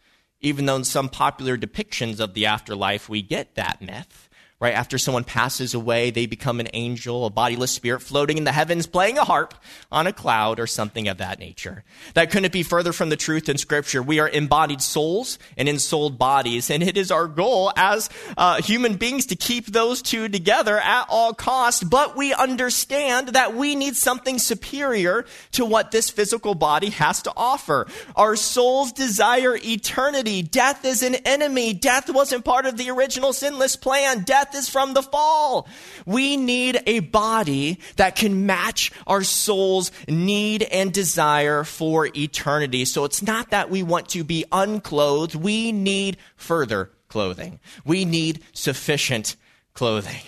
even 0.42 0.66
though 0.66 0.76
in 0.76 0.84
some 0.84 1.10
popular 1.10 1.58
depictions 1.58 2.20
of 2.20 2.34
the 2.34 2.46
afterlife 2.46 3.08
we 3.08 3.22
get 3.22 3.56
that 3.56 3.82
myth 3.82 4.30
right? 4.62 4.76
After 4.76 5.00
someone 5.00 5.24
passes 5.24 5.74
away, 5.74 6.12
they 6.12 6.28
become 6.28 6.60
an 6.60 6.68
angel, 6.74 7.26
a 7.26 7.32
bodiless 7.32 7.72
spirit 7.72 8.02
floating 8.02 8.38
in 8.38 8.44
the 8.44 8.52
heavens, 8.52 8.86
playing 8.86 9.18
a 9.18 9.26
harp 9.26 9.56
on 9.92 10.06
a 10.06 10.14
cloud 10.14 10.60
or 10.60 10.68
something 10.68 11.08
of 11.08 11.18
that 11.18 11.40
nature. 11.40 11.84
That 12.14 12.30
couldn't 12.30 12.54
be 12.54 12.62
further 12.62 12.94
from 12.94 13.10
the 13.10 13.18
truth 13.18 13.50
in 13.50 13.58
Scripture. 13.58 14.04
We 14.04 14.20
are 14.20 14.30
embodied 14.30 14.82
souls 14.84 15.40
and 15.58 15.68
ensouled 15.68 16.20
bodies, 16.20 16.70
and 16.70 16.84
it 16.84 16.96
is 16.96 17.10
our 17.10 17.28
goal 17.28 17.74
as 17.76 18.12
uh, 18.38 18.62
human 18.62 18.98
beings 18.98 19.26
to 19.28 19.36
keep 19.36 19.66
those 19.66 20.04
two 20.04 20.30
together 20.30 20.78
at 20.78 21.08
all 21.10 21.34
costs. 21.34 21.84
But 21.84 22.16
we 22.16 22.32
understand 22.32 23.30
that 23.30 23.56
we 23.56 23.76
need 23.76 23.96
something 23.96 24.38
superior 24.38 25.26
to 25.54 25.66
what 25.66 25.90
this 25.90 26.12
physical 26.12 26.54
body 26.54 26.92
has 26.92 27.24
to 27.24 27.34
offer. 27.36 27.88
Our 28.16 28.36
souls 28.36 28.92
desire 28.92 29.56
eternity. 29.56 30.44
Death 30.44 30.86
is 30.86 31.02
an 31.02 31.16
enemy. 31.16 31.74
Death 31.74 32.12
wasn't 32.12 32.46
part 32.46 32.68
of 32.68 32.78
the 32.78 32.92
original 32.92 33.34
sinless 33.34 33.76
plan. 33.76 34.22
Death 34.22 34.51
death 34.52 34.60
is 34.60 34.70
from 34.70 34.94
the 34.94 35.02
fall. 35.02 35.68
We 36.06 36.38
need 36.38 36.82
a 36.86 37.00
body 37.00 37.80
that 37.96 38.16
can 38.16 38.46
match 38.46 38.92
our 39.08 39.24
soul's 39.24 39.92
need 40.08 40.64
and 40.64 40.94
desire 40.94 41.64
for 41.64 42.08
eternity. 42.16 42.86
So 42.86 43.06
it's 43.06 43.22
not 43.22 43.50
that 43.52 43.70
we 43.70 43.84
want 43.84 44.10
to 44.10 44.24
be 44.24 44.46
unclothed. 44.52 45.36
We 45.36 45.72
need 45.72 46.18
further 46.36 46.92
clothing. 47.08 47.60
We 47.86 48.06
need 48.06 48.42
sufficient 48.54 49.36
clothing. 49.74 50.22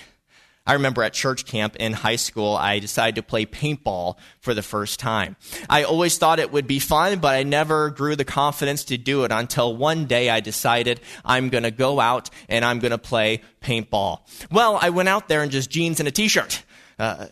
I 0.65 0.73
remember 0.73 1.03
at 1.03 1.11
church 1.11 1.45
camp 1.45 1.75
in 1.75 1.91
high 1.91 2.15
school, 2.15 2.55
I 2.55 2.79
decided 2.79 3.15
to 3.15 3.23
play 3.23 3.45
paintball 3.45 4.15
for 4.39 4.53
the 4.53 4.61
first 4.61 4.97
time. 4.97 5.35
I 5.69 5.83
always 5.83 6.17
thought 6.17 6.39
it 6.39 6.53
would 6.53 6.67
be 6.67 6.79
fun, 6.79 7.19
but 7.19 7.35
I 7.35 7.43
never 7.43 7.89
grew 7.89 8.15
the 8.15 8.23
confidence 8.23 8.85
to 8.85 8.97
do 8.97 9.25
it 9.25 9.31
until 9.33 9.75
one 9.75 10.05
day 10.05 10.29
I 10.29 10.39
decided 10.39 11.01
I'm 11.25 11.49
going 11.49 11.63
to 11.63 11.71
go 11.71 11.99
out 11.99 12.29
and 12.47 12.63
I'm 12.63 12.79
going 12.79 12.91
to 12.91 12.97
play 12.97 13.41
paintball. 13.61 14.21
Well, 14.51 14.79
I 14.81 14.89
went 14.89 15.09
out 15.09 15.27
there 15.27 15.43
in 15.43 15.49
just 15.49 15.69
jeans 15.69 15.99
and 15.99 16.07
a 16.07 16.11
t-shirt. 16.11 16.63
Uh, 16.99 17.27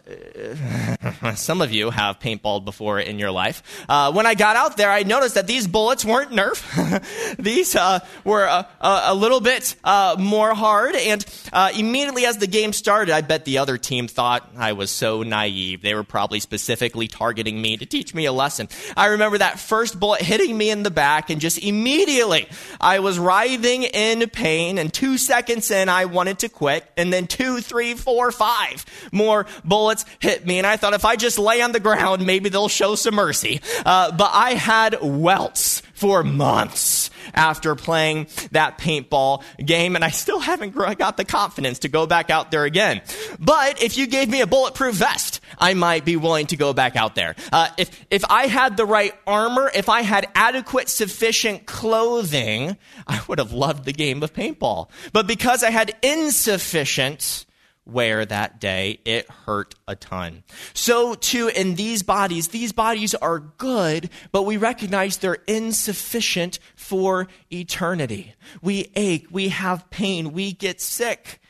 some 1.36 1.62
of 1.62 1.72
you 1.72 1.90
have 1.90 2.20
paintballed 2.20 2.66
before 2.66 3.00
in 3.00 3.20
your 3.20 3.32
life. 3.32 3.86
Uh, 3.88 4.12
when 4.12 4.26
I 4.26 4.34
got 4.34 4.56
out 4.56 4.78
there, 4.78 4.90
I 4.90 5.04
noticed 5.04 5.36
that 5.36 5.48
these 5.48 5.68
bullets 5.68 6.04
weren't 6.04 6.32
Nerf. 6.32 7.36
these 7.38 7.76
uh, 7.76 8.00
were 8.24 8.46
a, 8.46 8.68
a, 8.82 9.16
little 9.16 9.40
bit 9.40 9.76
uh, 9.84 10.16
more 10.18 10.54
hard. 10.54 10.96
And 10.96 11.26
uh, 11.54 11.72
immediately 11.76 12.26
as 12.26 12.38
the 12.38 12.48
game 12.48 12.74
started, 12.74 13.14
I 13.14 13.22
bet 13.22 13.46
the 13.46 13.60
other 13.60 13.78
team 13.78 14.08
thought 14.08 14.50
I 14.58 14.74
was 14.74 14.90
so 14.90 15.24
naive. 15.24 15.82
They 15.82 15.94
were 15.94 16.04
probably 16.04 16.40
specifically 16.40 17.08
targeting 17.08 17.62
me 17.62 17.78
to 17.78 17.86
teach 17.86 18.16
me 18.16 18.26
a 18.26 18.34
lesson. 18.34 18.68
I 18.98 19.08
remember 19.08 19.38
that 19.38 19.60
first 19.60 20.00
bullet 20.00 20.22
hitting 20.22 20.58
me 20.58 20.70
in 20.70 20.84
the 20.84 20.92
back, 20.92 21.30
and 21.30 21.40
just 21.40 21.60
immediately 21.60 22.48
I 22.80 23.00
was 23.00 23.20
writhing 23.20 23.84
in 23.84 24.28
pain. 24.30 24.78
And 24.78 24.92
two 24.92 25.18
seconds 25.18 25.70
in, 25.70 25.90
I 25.90 26.06
wanted 26.06 26.40
to 26.40 26.50
quit. 26.50 26.86
And 26.98 27.14
then 27.14 27.28
two, 27.28 27.60
three, 27.62 27.94
four, 27.94 28.32
five 28.32 28.86
more 29.12 29.46
bullets 29.64 30.06
hit 30.20 30.46
me. 30.46 30.58
And 30.58 30.68
I 30.68 30.78
thought 30.78 30.94
if 30.94 31.06
I 31.06 31.16
just 31.16 31.40
lay 31.40 31.62
on 31.62 31.72
the 31.72 31.80
ground, 31.80 32.26
maybe 32.26 32.50
they'll 32.50 32.70
show 32.70 32.96
some 32.96 33.16
mercy. 33.16 33.62
Uh, 33.86 34.12
but 34.12 34.32
I 34.34 34.54
had 34.54 34.98
welts 35.02 35.82
for 35.94 36.24
months 36.24 37.12
after 37.34 37.76
playing 37.76 38.28
that 38.52 38.80
paintball 38.80 39.44
game, 39.64 39.96
and 39.96 40.04
I 40.04 40.10
still 40.10 40.40
haven't 40.40 40.72
got 40.72 41.16
the 41.16 41.26
confidence 41.26 41.80
to 41.80 41.90
go 41.90 42.08
back 42.08 42.32
out 42.32 42.50
there 42.50 42.64
again. 42.64 43.02
But 43.40 43.84
if 43.84 43.98
you 43.98 44.08
gave 44.08 44.28
me 44.28 44.42
a 44.42 44.48
bulletproof 44.48 44.96
vest, 44.96 45.42
I 45.60 45.76
might 45.76 46.04
be 46.04 46.18
willing 46.18 46.48
to 46.48 46.58
go 46.58 46.74
back 46.74 46.96
out 46.96 47.14
there. 47.14 47.36
Uh, 47.52 47.70
if 47.78 48.06
if 48.10 48.24
I 48.30 48.48
had 48.48 48.78
the 48.78 48.86
right 48.86 49.14
armor, 49.28 49.72
if 49.74 49.90
I 49.90 50.02
had 50.02 50.28
adequate, 50.34 50.90
sufficient 50.90 51.68
clothing, 51.68 52.78
I 53.06 53.22
would 53.28 53.38
have 53.38 53.54
loved 53.54 53.86
the 53.86 53.94
game 53.94 54.24
of 54.24 54.34
paintball. 54.34 54.90
But 55.14 55.28
because 55.28 55.64
I 55.64 55.70
had 55.70 55.96
insufficient 56.02 57.46
wear 57.86 58.26
that 58.26 58.60
day. 58.60 59.00
It 59.06 59.30
hurt 59.30 59.76
a 59.88 59.96
ton. 59.96 60.44
So, 60.74 61.16
too, 61.16 61.50
in 61.50 61.76
these 61.76 62.04
bodies, 62.04 62.50
these 62.50 62.72
bodies 62.72 63.14
are 63.16 63.40
good, 63.40 64.10
but 64.32 64.44
we 64.44 64.58
recognize 64.58 65.18
they're 65.18 65.40
insufficient 65.48 66.60
for 66.76 67.28
eternity. 67.52 68.36
We 68.62 68.92
ache, 68.96 69.28
we 69.32 69.50
have 69.50 69.90
pain, 69.90 70.32
we 70.32 70.54
get 70.54 70.80
sick 70.80 71.41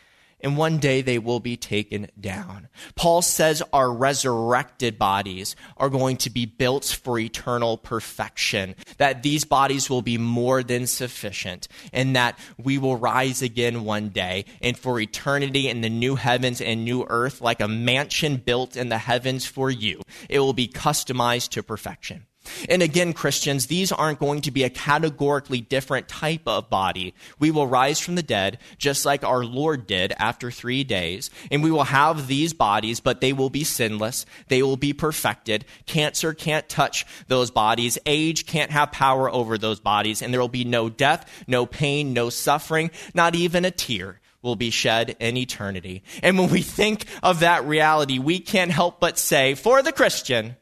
and 0.44 0.58
one 0.58 0.78
day 0.78 1.02
they 1.02 1.20
will 1.20 1.40
be 1.40 1.58
taken 1.58 2.08
down. 2.20 2.68
Paul 2.96 3.22
says 3.22 3.62
our 3.74 3.92
resurrected 3.92 4.98
bodies 4.98 5.56
are 5.78 5.90
going 5.90 6.18
to 6.18 6.30
be 6.30 6.46
built 6.46 6.86
for 6.86 7.20
eternal 7.20 7.78
perfection, 7.78 8.76
that 8.98 9.24
these 9.24 9.46
bodies 9.46 9.90
will 9.90 10.02
be 10.02 10.18
more 10.18 10.64
than 10.64 10.88
sufficient, 10.88 11.68
and 11.94 12.16
that 12.16 12.38
we 12.58 12.78
will 12.78 12.96
rise 12.96 13.42
again 13.42 13.84
one 13.84 14.10
day, 14.10 14.46
and 14.62 14.78
for 14.78 15.00
eternity 15.00 15.70
in 15.70 15.82
the 15.82 15.90
new 15.90 16.16
heavens 16.16 16.62
and 16.62 16.84
new 16.84 17.06
earth, 17.10 17.42
like 17.42 17.62
a 17.62 17.68
mansion 17.68 18.38
built 18.38 18.76
in 18.76 18.90
the 18.90 18.98
heavens 18.98 19.46
for 19.46 19.70
you, 19.70 20.02
it 20.30 20.40
will 20.40 20.54
be 20.54 20.68
customized 20.68 21.50
to 21.50 21.64
perfection. 21.64 22.26
And 22.70 22.82
again, 22.82 23.14
Christians, 23.14 23.68
these 23.68 23.92
aren't 23.92 24.20
going 24.20 24.42
to 24.42 24.52
be 24.52 24.64
a 24.64 24.70
categorically 24.70 25.62
different 25.62 26.08
type 26.08 26.42
of 26.48 26.70
body. 26.70 27.14
We 27.40 27.52
will 27.52 27.68
rise 27.68 28.00
from 28.00 28.16
the 28.16 28.24
dead, 28.24 28.58
just 28.78 29.06
like 29.06 29.24
our 29.24 29.46
Lord 29.46 29.86
did 29.88 30.14
after 30.18 30.50
three 30.50 30.84
days. 30.84 31.30
And 31.52 31.64
we 31.64 31.72
will 31.72 31.84
have 31.84 32.28
these 32.28 32.54
bodies, 32.54 33.00
but 33.00 33.22
they 33.22 33.34
will 33.34 33.50
be 33.50 33.64
sinless. 33.64 34.26
They 34.48 34.64
will 34.64 34.78
be 34.78 34.94
perfected. 34.94 35.66
Cancer 35.86 36.34
can't 36.34 36.68
touch 36.68 37.06
those 37.28 37.52
bodies. 37.52 38.00
Age 38.06 38.46
can't 38.46 38.72
have 38.72 38.92
power 38.92 39.30
over 39.30 39.58
those 39.58 39.80
bodies. 39.80 40.22
And 40.22 40.34
there 40.34 40.42
will 40.42 40.48
be 40.48 40.66
no 40.66 40.90
death, 40.90 41.30
no 41.48 41.66
pain, 41.66 42.14
no 42.14 42.30
suffering, 42.30 42.92
not 43.14 43.36
even 43.36 43.66
a 43.66 43.72
tear 43.72 44.20
will 44.42 44.56
be 44.56 44.72
shed 44.72 45.16
in 45.20 45.38
eternity. 45.38 46.04
And 46.24 46.40
when 46.40 46.50
we 46.50 46.64
think 46.64 47.06
of 47.22 47.42
that 47.42 47.66
reality, 47.66 48.18
we 48.18 48.40
can't 48.40 48.72
help 48.72 49.00
but 49.00 49.20
say, 49.20 49.54
for 49.54 49.84
the 49.84 49.92
Christian, 49.92 50.56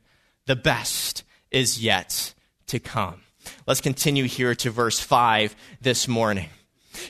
the 0.48 0.58
best 0.58 1.24
is 1.52 1.84
yet 1.84 2.34
to 2.68 2.80
come. 2.80 3.22
Let's 3.66 3.82
continue 3.82 4.26
here 4.26 4.56
to 4.56 4.72
verse 4.72 5.00
5 5.00 5.56
this 5.82 6.08
morning. 6.08 6.50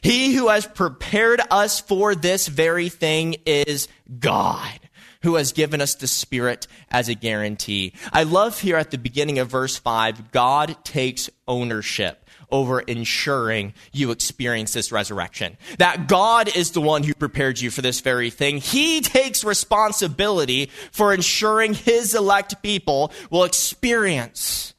He 0.01 0.33
who 0.35 0.49
has 0.49 0.67
prepared 0.67 1.41
us 1.49 1.79
for 1.79 2.15
this 2.15 2.47
very 2.47 2.89
thing 2.89 3.35
is 3.45 3.87
God 4.19 4.79
who 5.21 5.35
has 5.35 5.51
given 5.51 5.81
us 5.81 5.95
the 5.95 6.07
Spirit 6.07 6.67
as 6.89 7.09
a 7.09 7.15
guarantee. 7.15 7.93
I 8.13 8.23
love 8.23 8.59
here 8.59 8.77
at 8.77 8.91
the 8.91 8.97
beginning 8.97 9.39
of 9.39 9.49
verse 9.49 9.77
5, 9.77 10.31
God 10.31 10.77
takes 10.83 11.29
ownership 11.47 12.25
over 12.51 12.79
ensuring 12.79 13.73
you 13.91 14.11
experience 14.11 14.73
this 14.73 14.91
resurrection. 14.91 15.57
That 15.77 16.07
God 16.07 16.55
is 16.55 16.71
the 16.71 16.81
one 16.81 17.03
who 17.03 17.13
prepared 17.13 17.59
you 17.59 17.69
for 17.69 17.81
this 17.81 18.01
very 18.01 18.29
thing. 18.29 18.57
He 18.57 19.01
takes 19.01 19.43
responsibility 19.43 20.69
for 20.91 21.13
ensuring 21.13 21.73
his 21.73 22.15
elect 22.15 22.61
people 22.61 23.11
will 23.29 23.43
experience 23.43 24.73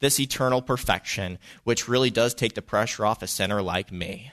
this 0.00 0.20
eternal 0.20 0.60
perfection, 0.60 1.38
which 1.64 1.88
really 1.88 2.10
does 2.10 2.34
take 2.34 2.54
the 2.54 2.62
pressure 2.62 3.06
off 3.06 3.22
a 3.22 3.26
sinner 3.26 3.62
like 3.62 3.90
me. 3.90 4.30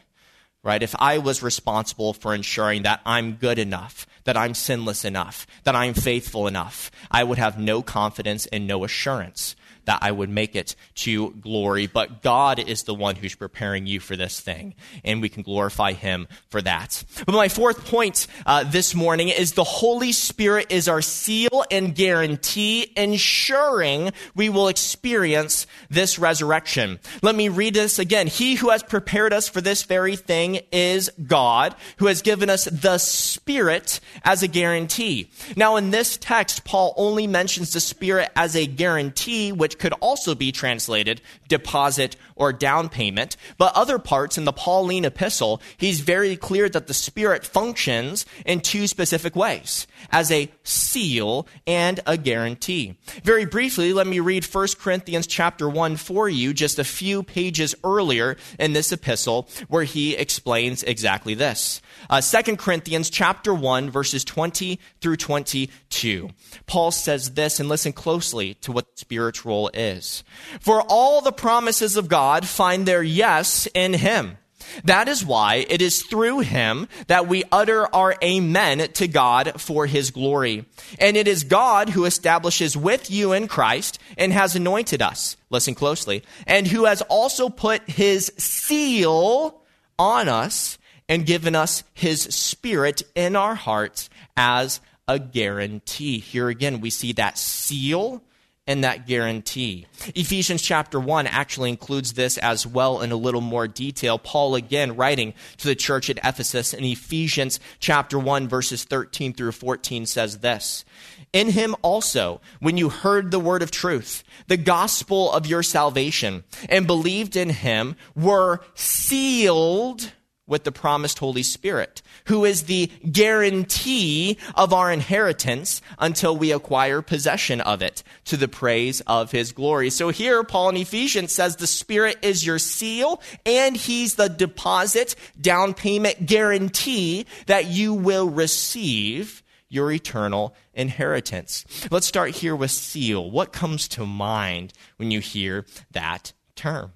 Right? 0.64 0.84
If 0.84 0.94
I 1.00 1.18
was 1.18 1.42
responsible 1.42 2.14
for 2.14 2.36
ensuring 2.36 2.84
that 2.84 3.02
I'm 3.04 3.34
good 3.34 3.58
enough, 3.58 4.06
that 4.26 4.38
I'm 4.38 4.54
sinless 4.54 5.04
enough, 5.04 5.48
that 5.64 5.76
I'm 5.76 5.96
faithful 5.96 6.46
enough, 6.46 6.92
I 7.10 7.24
would 7.24 7.40
have 7.40 7.58
no 7.58 7.82
confidence 7.82 8.46
and 8.48 8.68
no 8.68 8.84
assurance 8.84 9.56
that 9.86 10.00
I 10.02 10.12
would 10.12 10.30
make 10.30 10.56
it 10.56 10.76
to 10.96 11.32
glory. 11.32 11.88
But 11.88 12.22
God 12.22 12.60
is 12.60 12.84
the 12.84 12.94
one 12.94 13.16
who's 13.16 13.36
preparing 13.36 13.86
you 13.88 14.00
for 14.00 14.16
this 14.16 14.40
thing, 14.40 14.76
and 15.04 15.22
we 15.22 15.30
can 15.30 15.44
glorify 15.44 15.94
Him 15.94 16.28
for 16.50 16.62
that. 16.62 17.04
But 17.26 17.34
my 17.34 17.50
fourth 17.50 17.86
point 17.86 18.28
uh, 18.46 18.64
this 18.64 18.94
morning 18.96 19.30
is 19.30 19.54
the 19.54 19.64
Holy 19.64 20.12
Spirit 20.12 20.68
is 20.70 20.88
our 20.88 21.02
seal 21.02 21.64
and 21.72 21.96
guarantee, 21.96 22.92
ensuring 22.96 24.12
we 24.36 24.50
will 24.50 24.68
experience 24.68 25.68
this 25.90 26.20
resurrection. 26.20 27.00
Let 27.22 27.36
me 27.36 27.50
read 27.50 27.74
this 27.74 28.00
again. 28.00 28.28
He 28.28 28.56
who 28.56 28.70
has 28.70 28.84
prepared 28.84 29.34
us 29.34 29.48
for 29.48 29.62
this 29.62 29.84
very 29.84 30.16
thing 30.16 30.62
is 30.72 31.10
God, 31.28 31.76
who 31.98 32.08
has 32.08 32.22
given 32.22 32.50
us 32.50 32.66
the 32.66 32.98
Spirit 32.98 34.00
as 34.24 34.44
a 34.44 34.48
guarantee. 34.48 35.30
Now, 35.56 35.76
in 35.76 35.92
this 35.92 36.18
text, 36.18 36.64
Paul 36.64 36.94
only 36.98 37.28
mentions 37.28 37.74
the 37.74 37.80
Spirit 37.80 38.30
as 38.36 38.56
a 38.56 38.66
guarantee, 38.66 39.52
which 39.52 39.71
which 39.72 39.80
could 39.80 39.94
also 40.02 40.36
be 40.36 40.52
translated 40.52 41.22
deposit 41.48 42.18
or 42.42 42.52
down 42.52 42.90
payment. 42.90 43.38
But 43.60 43.76
other 43.76 44.00
parts 44.00 44.36
in 44.36 44.46
the 44.46 44.52
Pauline 44.52 45.06
epistle, 45.06 45.62
he's 45.78 46.00
very 46.00 46.36
clear 46.36 46.68
that 46.70 46.88
the 46.88 46.94
Spirit 46.94 47.46
functions 47.46 48.26
in 48.48 48.62
two 48.62 48.88
specific 48.88 49.36
ways 49.36 49.86
as 50.12 50.32
a 50.32 50.52
seal 50.64 51.48
and 51.68 52.00
a 52.08 52.18
guarantee. 52.18 52.98
Very 53.24 53.46
briefly, 53.46 53.94
let 53.94 54.08
me 54.08 54.20
read 54.20 54.44
1 54.44 54.68
Corinthians 54.80 55.28
chapter 55.28 55.70
1 55.70 55.98
for 55.98 56.28
you, 56.28 56.52
just 56.52 56.80
a 56.80 56.84
few 56.84 57.22
pages 57.22 57.76
earlier 57.84 58.38
in 58.58 58.74
this 58.74 58.92
epistle, 58.92 59.48
where 59.68 59.84
he 59.84 60.16
explains 60.16 60.82
exactly 60.82 61.36
this. 61.36 61.80
Uh, 62.10 62.22
2 62.22 62.58
Corinthians 62.58 63.12
chapter 63.12 63.54
1, 63.54 63.92
verses 63.92 64.24
20 64.24 64.80
through 65.00 65.18
22. 65.18 66.30
Paul 66.66 66.90
says 66.90 67.34
this, 67.34 67.60
and 67.60 67.70
listen 67.70 67.94
closely 67.94 68.56
to 68.56 68.72
what 68.72 68.92
the 68.96 69.00
Spirit's 69.00 69.46
role 69.46 69.70
is. 69.76 70.24
For 70.60 70.82
all 70.82 71.22
the 71.22 71.32
promises 71.32 71.96
of 71.98 72.08
God 72.08 72.31
find 72.40 72.86
their 72.86 73.04
yes 73.04 73.68
in 73.74 73.94
him. 73.94 74.38
That 74.84 75.08
is 75.08 75.26
why 75.26 75.66
it 75.70 75.82
is 75.82 76.04
through 76.04 76.40
him 76.40 76.88
that 77.08 77.28
we 77.28 77.44
utter 77.52 77.94
our 77.94 78.16
amen 78.24 78.92
to 78.94 79.08
God 79.08 79.60
for 79.60 79.86
his 79.86 80.12
glory. 80.12 80.66
And 81.00 81.18
it 81.18 81.28
is 81.28 81.44
God 81.44 81.90
who 81.90 82.06
establishes 82.06 82.78
with 82.78 83.12
you 83.12 83.34
in 83.34 83.48
Christ 83.48 84.00
and 84.18 84.32
has 84.32 84.56
anointed 84.56 85.02
us. 85.02 85.38
Listen 85.50 85.76
closely. 85.76 86.24
And 86.48 86.68
who 86.68 86.86
has 86.86 87.02
also 87.04 87.50
put 87.50 87.90
his 87.90 88.32
seal 88.38 89.62
on 90.00 90.30
us 90.30 90.78
and 91.10 91.26
given 91.26 91.56
us 91.56 91.84
his 91.94 92.22
spirit 92.22 93.04
in 93.16 93.36
our 93.36 93.56
hearts 93.56 94.10
as 94.38 94.80
a 95.08 95.20
guarantee. 95.20 96.20
Here 96.20 96.48
again, 96.48 96.80
we 96.80 96.90
see 96.90 97.12
that 97.14 97.38
seal 97.38 98.24
and 98.72 98.86
that 98.86 99.06
guarantee. 99.06 99.86
Ephesians 100.16 100.62
chapter 100.62 100.98
1 100.98 101.28
actually 101.28 101.70
includes 101.70 102.14
this 102.14 102.38
as 102.38 102.66
well 102.66 103.02
in 103.02 103.12
a 103.12 103.18
little 103.18 103.42
more 103.42 103.68
detail. 103.68 104.18
Paul 104.18 104.56
again 104.56 104.96
writing 104.96 105.34
to 105.58 105.68
the 105.68 105.76
church 105.76 106.10
at 106.10 106.20
Ephesus 106.24 106.74
in 106.74 106.86
Ephesians 106.86 107.60
chapter 107.82 108.18
1 108.18 108.48
verses 108.48 108.86
13 108.86 109.34
through 109.34 109.52
14 109.52 110.06
says 110.06 110.38
this. 110.38 110.86
In 111.34 111.50
him 111.50 111.76
also, 111.82 112.40
when 112.62 112.78
you 112.78 112.88
heard 112.88 113.30
the 113.30 113.42
word 113.42 113.62
of 113.62 113.72
truth, 113.72 114.24
the 114.48 114.56
gospel 114.56 115.32
of 115.34 115.46
your 115.46 115.64
salvation, 115.64 116.46
and 116.70 116.88
believed 116.88 117.36
in 117.36 117.50
him, 117.50 117.98
were 118.16 118.62
sealed 118.74 120.14
with 120.52 120.66
the 120.66 120.72
promised 120.72 121.18
Holy 121.20 121.42
Spirit, 121.42 122.02
who 122.26 122.44
is 122.46 122.64
the 122.64 122.92
guarantee 123.10 124.38
of 124.54 124.74
our 124.74 124.92
inheritance 124.92 125.82
until 125.98 126.36
we 126.36 126.52
acquire 126.52 127.02
possession 127.02 127.62
of 127.62 127.82
it 127.82 128.04
to 128.26 128.36
the 128.36 128.50
praise 128.50 129.02
of 129.08 129.32
his 129.32 129.54
glory. 129.54 129.90
So 129.90 130.10
here, 130.10 130.44
Paul 130.44 130.70
in 130.70 130.78
Ephesians 130.78 131.32
says 131.32 131.56
the 131.56 131.66
Spirit 131.66 132.18
is 132.22 132.46
your 132.46 132.60
seal 132.60 133.22
and 133.46 133.78
he's 133.78 134.16
the 134.16 134.28
deposit, 134.28 135.16
down 135.40 135.74
payment 135.74 136.26
guarantee 136.26 137.26
that 137.46 137.68
you 137.68 137.94
will 137.94 138.30
receive 138.30 139.42
your 139.70 139.90
eternal 139.90 140.54
inheritance. 140.74 141.66
Let's 141.90 142.06
start 142.06 142.32
here 142.32 142.58
with 142.58 142.72
seal. 142.72 143.32
What 143.32 143.54
comes 143.54 143.88
to 143.90 144.06
mind 144.06 144.74
when 144.98 145.12
you 145.12 145.22
hear 145.22 145.66
that 145.92 146.34
term? 146.58 146.92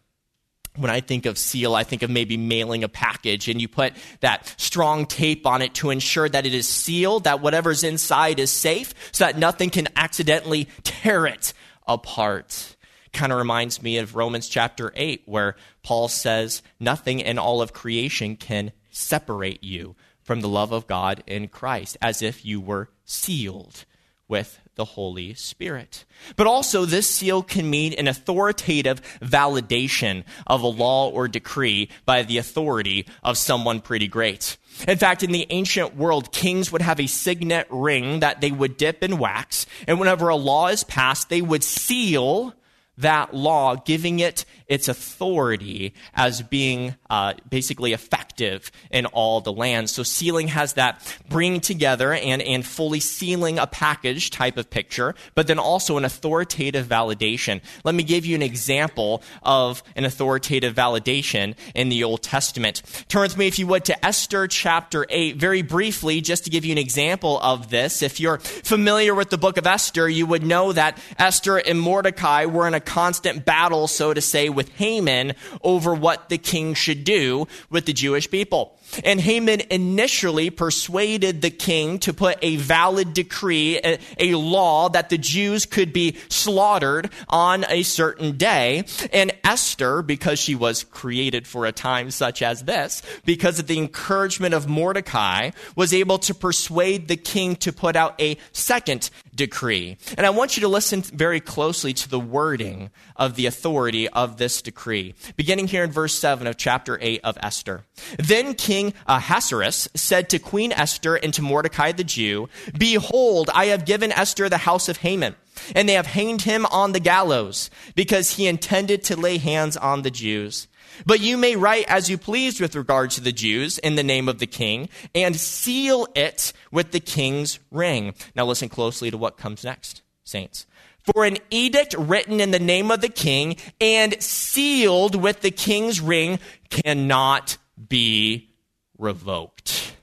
When 0.76 0.92
I 0.92 1.02
think 1.02 1.26
of 1.26 1.38
seal, 1.38 1.76
I 1.76 1.84
think 1.84 2.04
of 2.04 2.10
maybe 2.10 2.38
mailing 2.38 2.84
a 2.84 2.90
package 2.90 3.48
and 3.48 3.62
you 3.62 3.68
put 3.68 3.94
that 4.20 4.54
strong 4.58 5.06
tape 5.06 5.46
on 5.46 5.62
it 5.62 5.74
to 5.76 5.90
ensure 5.90 6.28
that 6.28 6.46
it 6.46 6.54
is 6.54 6.68
sealed, 6.68 7.26
that 7.26 7.42
whatever's 7.42 7.84
inside 7.84 8.40
is 8.40 8.52
safe, 8.52 8.94
so 9.12 9.26
that 9.26 9.38
nothing 9.38 9.70
can 9.70 9.88
accidentally 9.96 10.68
tear 10.84 11.26
it 11.26 11.54
apart. 11.88 12.76
Kind 13.14 13.32
of 13.32 13.38
reminds 13.38 13.82
me 13.82 13.98
of 13.98 14.16
Romans 14.16 14.50
chapter 14.50 14.92
8, 14.96 15.24
where 15.26 15.56
Paul 15.84 16.08
says, 16.08 16.62
Nothing 16.80 17.20
in 17.20 17.38
all 17.38 17.62
of 17.62 17.74
creation 17.74 18.36
can 18.36 18.72
separate 18.90 19.64
you 19.64 19.96
from 20.22 20.42
the 20.42 20.50
love 20.50 20.72
of 20.72 20.88
God 20.88 21.24
in 21.26 21.48
Christ, 21.48 21.98
as 22.02 22.22
if 22.22 22.44
you 22.44 22.60
were 22.60 22.90
sealed 23.06 23.86
with 24.28 24.60
the 24.76 24.86
Holy 24.86 25.34
Spirit. 25.34 26.06
But 26.36 26.48
also, 26.48 26.86
this 26.86 27.10
seal 27.10 27.44
can 27.44 27.70
mean 27.70 27.94
an 27.94 28.08
authoritative 28.08 29.02
validation 29.20 30.24
of 30.48 30.62
a 30.62 30.68
law 30.68 31.10
or 31.10 31.28
decree 31.28 31.90
by 32.06 32.24
the 32.24 32.38
authority 32.38 33.08
of 33.24 33.38
someone 33.38 33.82
pretty 33.82 34.08
great. 34.08 34.58
In 34.88 34.98
fact, 34.98 35.24
in 35.24 35.32
the 35.32 35.48
ancient 35.50 35.96
world, 35.96 36.32
kings 36.32 36.72
would 36.72 36.82
have 36.82 37.00
a 37.00 37.08
signet 37.08 37.68
ring 37.70 38.20
that 38.20 38.42
they 38.42 38.52
would 38.52 38.78
dip 38.78 39.04
in 39.04 39.18
wax, 39.18 39.66
and 39.88 40.00
whenever 40.00 40.28
a 40.30 40.36
law 40.36 40.68
is 40.68 40.84
passed, 40.84 41.30
they 41.30 41.42
would 41.42 41.64
seal 41.64 42.54
that 42.98 43.34
law, 43.34 43.76
giving 43.76 44.20
it 44.20 44.46
its 44.68 44.88
authority 44.88 45.94
as 46.14 46.42
being 46.42 46.96
uh, 47.10 47.34
basically 47.50 47.94
effective 47.94 48.72
in 48.90 49.06
all 49.08 49.42
the 49.42 49.52
lands. 49.52 49.92
So 49.92 50.04
sealing 50.04 50.48
has 50.50 50.74
that 50.74 51.02
bringing 51.30 51.62
together 51.62 52.14
and, 52.14 52.42
and 52.42 52.66
fully 52.66 53.00
sealing 53.00 53.60
a 53.60 53.68
package 53.68 54.32
type 54.32 54.58
of 54.58 54.70
picture, 54.70 55.14
but 55.36 55.48
then 55.48 55.60
also 55.60 55.98
an 55.98 56.06
authoritative 56.06 56.88
validation. 56.88 57.62
Let 57.84 57.96
me 57.96 58.04
give 58.04 58.26
you 58.26 58.36
an 58.36 58.42
example 58.42 59.22
of 59.44 59.84
an 59.96 60.06
authoritative 60.06 60.74
validation 60.74 61.56
in 61.76 61.90
the 61.90 62.04
Old 62.04 62.24
Testament. 62.24 62.82
Turn 63.08 63.22
with 63.22 63.38
me, 63.38 63.48
if 63.48 63.60
you 63.60 63.68
would, 63.68 63.86
to 63.86 64.06
Esther 64.06 64.48
chapter 64.48 65.06
8, 65.10 65.38
very 65.38 65.62
briefly, 65.62 66.22
just 66.22 66.46
to 66.46 66.50
give 66.50 66.66
you 66.66 66.72
an 66.72 66.78
example 66.78 67.40
of 67.42 67.70
this. 67.70 68.02
If 68.02 68.20
you're 68.20 68.40
familiar 68.40 69.14
with 69.14 69.30
the 69.30 69.38
book 69.38 69.58
of 69.58 69.68
Esther, 69.68 70.10
you 70.10 70.26
would 70.26 70.44
know 70.44 70.72
that 70.72 70.98
Esther 71.20 71.58
and 71.58 71.80
Mordecai 71.80 72.46
were 72.46 72.68
in 72.68 72.74
a 72.74 72.80
constant 72.86 73.46
battle, 73.46 73.88
so 73.88 74.14
to 74.14 74.22
say, 74.22 74.50
with 74.50 74.70
Haman 74.76 75.34
over 75.64 75.94
what 75.94 76.30
the 76.30 76.38
king 76.38 76.74
should 76.74 77.04
do 77.04 77.48
with 77.70 77.86
the 77.86 77.94
Jewish 77.94 78.30
people. 78.30 78.78
And 79.04 79.20
Haman 79.20 79.62
initially 79.72 80.50
persuaded 80.50 81.42
the 81.42 81.50
king 81.50 82.00
to 82.00 82.14
put 82.14 82.38
a 82.42 82.56
valid 82.58 83.14
decree, 83.14 83.78
a, 83.78 84.00
a, 84.20 84.36
law 84.36 84.90
that 84.90 85.10
the 85.10 85.18
Jews 85.18 85.66
could 85.66 85.92
be 85.92 86.18
slaughtered 86.30 87.10
on 87.28 87.66
a 87.68 87.84
certain 87.84 88.38
day. 88.38 88.86
And 89.12 89.32
Esther, 89.44 90.02
because 90.02 90.40
she 90.40 90.56
was 90.56 90.84
created 90.84 91.48
for 91.48 91.66
a 91.66 91.72
time 91.72 92.12
such 92.12 92.42
as 92.42 92.64
this, 92.64 93.02
because 93.26 93.60
of 93.60 93.68
the 93.68 93.80
encouragement 93.80 94.54
of 94.54 94.68
Mordecai, 94.68 95.52
was 95.76 95.94
able 95.94 96.20
to 96.20 96.34
persuade 96.34 97.08
the 97.08 97.18
king 97.18 97.56
to 97.58 97.74
put 97.74 97.96
out 97.96 98.20
a 98.22 98.38
second 98.52 99.10
decree. 99.36 99.98
And 100.18 100.26
I 100.26 100.30
want 100.30 100.56
you 100.56 100.62
to 100.62 100.68
listen 100.68 101.02
very 101.02 101.40
closely 101.40 101.94
to 101.94 102.10
the 102.10 102.20
wording 102.20 102.90
of 103.16 103.36
the 103.36 103.46
authority 103.46 104.08
of 104.10 104.38
this 104.38 104.62
decree. 104.62 105.16
Beginning 105.36 105.68
here 105.68 105.84
in 105.84 105.92
verse 105.92 106.18
7 106.18 106.48
of 106.48 106.58
chapter 106.58 106.98
8 107.02 107.22
of 107.24 107.38
Esther. 107.42 107.84
Then 108.18 108.54
King 108.54 108.94
Ahasuerus 109.08 109.90
said 109.96 110.30
to 110.30 110.40
Queen 110.40 110.72
Esther 110.72 111.16
and 111.16 111.34
to 111.34 111.42
Mordecai 111.42 111.92
the 111.92 112.04
Jew, 112.04 112.50
Behold, 112.78 113.50
I 113.54 113.66
have 113.68 113.86
given 113.86 114.12
Esther 114.12 114.50
the 114.50 114.58
house 114.58 114.90
of 114.90 114.98
Haman, 114.98 115.36
and 115.76 115.88
they 115.88 115.94
have 115.94 116.08
hanged 116.08 116.44
him 116.44 116.66
on 116.68 116.92
the 116.92 117.00
gallows, 117.00 117.70
because 117.96 118.32
he 118.32 118.48
intended 118.48 119.04
to 119.04 119.16
lay 119.16 119.38
hands 119.38 119.78
on 119.78 120.02
the 120.02 120.12
Jews. 120.12 120.68
But 121.06 121.20
you 121.20 121.38
may 121.38 121.56
write 121.56 121.86
as 121.88 122.10
you 122.10 122.18
please 122.18 122.60
with 122.60 122.76
regard 122.76 123.12
to 123.12 123.22
the 123.22 123.32
Jews 123.32 123.78
in 123.78 123.96
the 123.96 124.04
name 124.04 124.30
of 124.30 124.40
the 124.40 124.48
king 124.48 124.90
and 125.14 125.36
seal 125.36 126.08
it 126.16 126.54
with 126.72 126.92
the 126.92 127.00
king's 127.00 127.60
ring. 127.72 128.14
Now 128.36 128.46
listen 128.46 128.70
closely 128.70 129.12
to 129.12 129.18
what 129.18 129.38
comes 129.38 129.64
next, 129.64 130.02
saints. 130.24 130.66
For 131.14 131.26
an 131.26 131.38
edict 131.52 131.94
written 131.98 132.40
in 132.40 132.52
the 132.52 132.60
name 132.60 132.90
of 132.90 133.02
the 133.02 133.10
king 133.10 133.58
and 133.80 134.22
sealed 134.22 135.16
with 135.16 135.42
the 135.42 135.52
king's 135.52 136.02
ring 136.02 136.40
cannot 136.70 137.58
be 137.90 138.50
revoked. 138.98 139.96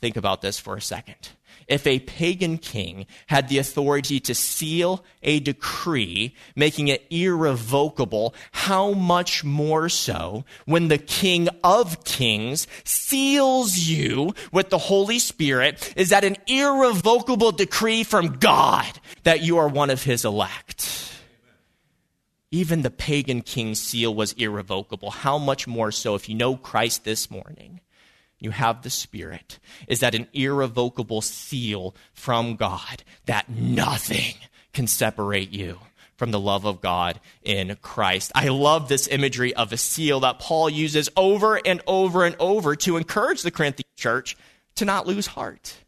Think 0.00 0.16
about 0.16 0.42
this 0.42 0.58
for 0.58 0.76
a 0.76 0.80
second 0.80 1.30
if 1.72 1.86
a 1.86 2.00
pagan 2.00 2.58
king 2.58 3.06
had 3.26 3.48
the 3.48 3.58
authority 3.58 4.20
to 4.20 4.34
seal 4.34 5.04
a 5.22 5.40
decree, 5.40 6.34
making 6.54 6.88
it 6.88 7.04
irrevocable, 7.10 8.34
how 8.52 8.92
much 8.92 9.42
more 9.42 9.88
so 9.88 10.44
when 10.66 10.88
the 10.88 10.98
King 10.98 11.48
of 11.64 12.04
Kings 12.04 12.66
seals 12.84 13.76
you 13.78 14.34
with 14.52 14.70
the 14.70 14.78
Holy 14.78 15.18
Spirit? 15.18 15.92
Is 15.96 16.10
that 16.10 16.24
an 16.24 16.36
irrevocable 16.46 17.52
decree 17.52 18.04
from 18.04 18.38
God 18.38 19.00
that 19.22 19.42
you 19.42 19.58
are 19.58 19.68
one 19.68 19.90
of 19.90 20.02
his 20.02 20.24
elect? 20.24 21.10
Even 22.50 22.82
the 22.82 22.90
pagan 22.90 23.40
king's 23.40 23.80
seal 23.80 24.14
was 24.14 24.34
irrevocable. 24.34 25.10
How 25.10 25.38
much 25.38 25.66
more 25.66 25.90
so 25.90 26.14
if 26.14 26.28
you 26.28 26.34
know 26.34 26.56
Christ 26.56 27.04
this 27.04 27.30
morning? 27.30 27.80
You 28.42 28.50
have 28.50 28.82
the 28.82 28.90
Spirit, 28.90 29.58
is 29.88 30.00
that 30.00 30.14
an 30.14 30.28
irrevocable 30.32 31.20
seal 31.20 31.94
from 32.12 32.56
God 32.56 33.02
that 33.26 33.48
nothing 33.48 34.34
can 34.72 34.86
separate 34.86 35.50
you 35.50 35.78
from 36.16 36.30
the 36.30 36.40
love 36.40 36.64
of 36.64 36.80
God 36.80 37.20
in 37.42 37.76
Christ. 37.82 38.32
I 38.34 38.48
love 38.48 38.88
this 38.88 39.08
imagery 39.08 39.54
of 39.54 39.72
a 39.72 39.76
seal 39.76 40.20
that 40.20 40.38
Paul 40.38 40.70
uses 40.70 41.08
over 41.16 41.60
and 41.66 41.80
over 41.86 42.24
and 42.24 42.36
over 42.38 42.76
to 42.76 42.96
encourage 42.96 43.42
the 43.42 43.50
Corinthian 43.50 43.88
church 43.96 44.36
to 44.76 44.84
not 44.84 45.06
lose 45.06 45.26
heart. 45.26 45.78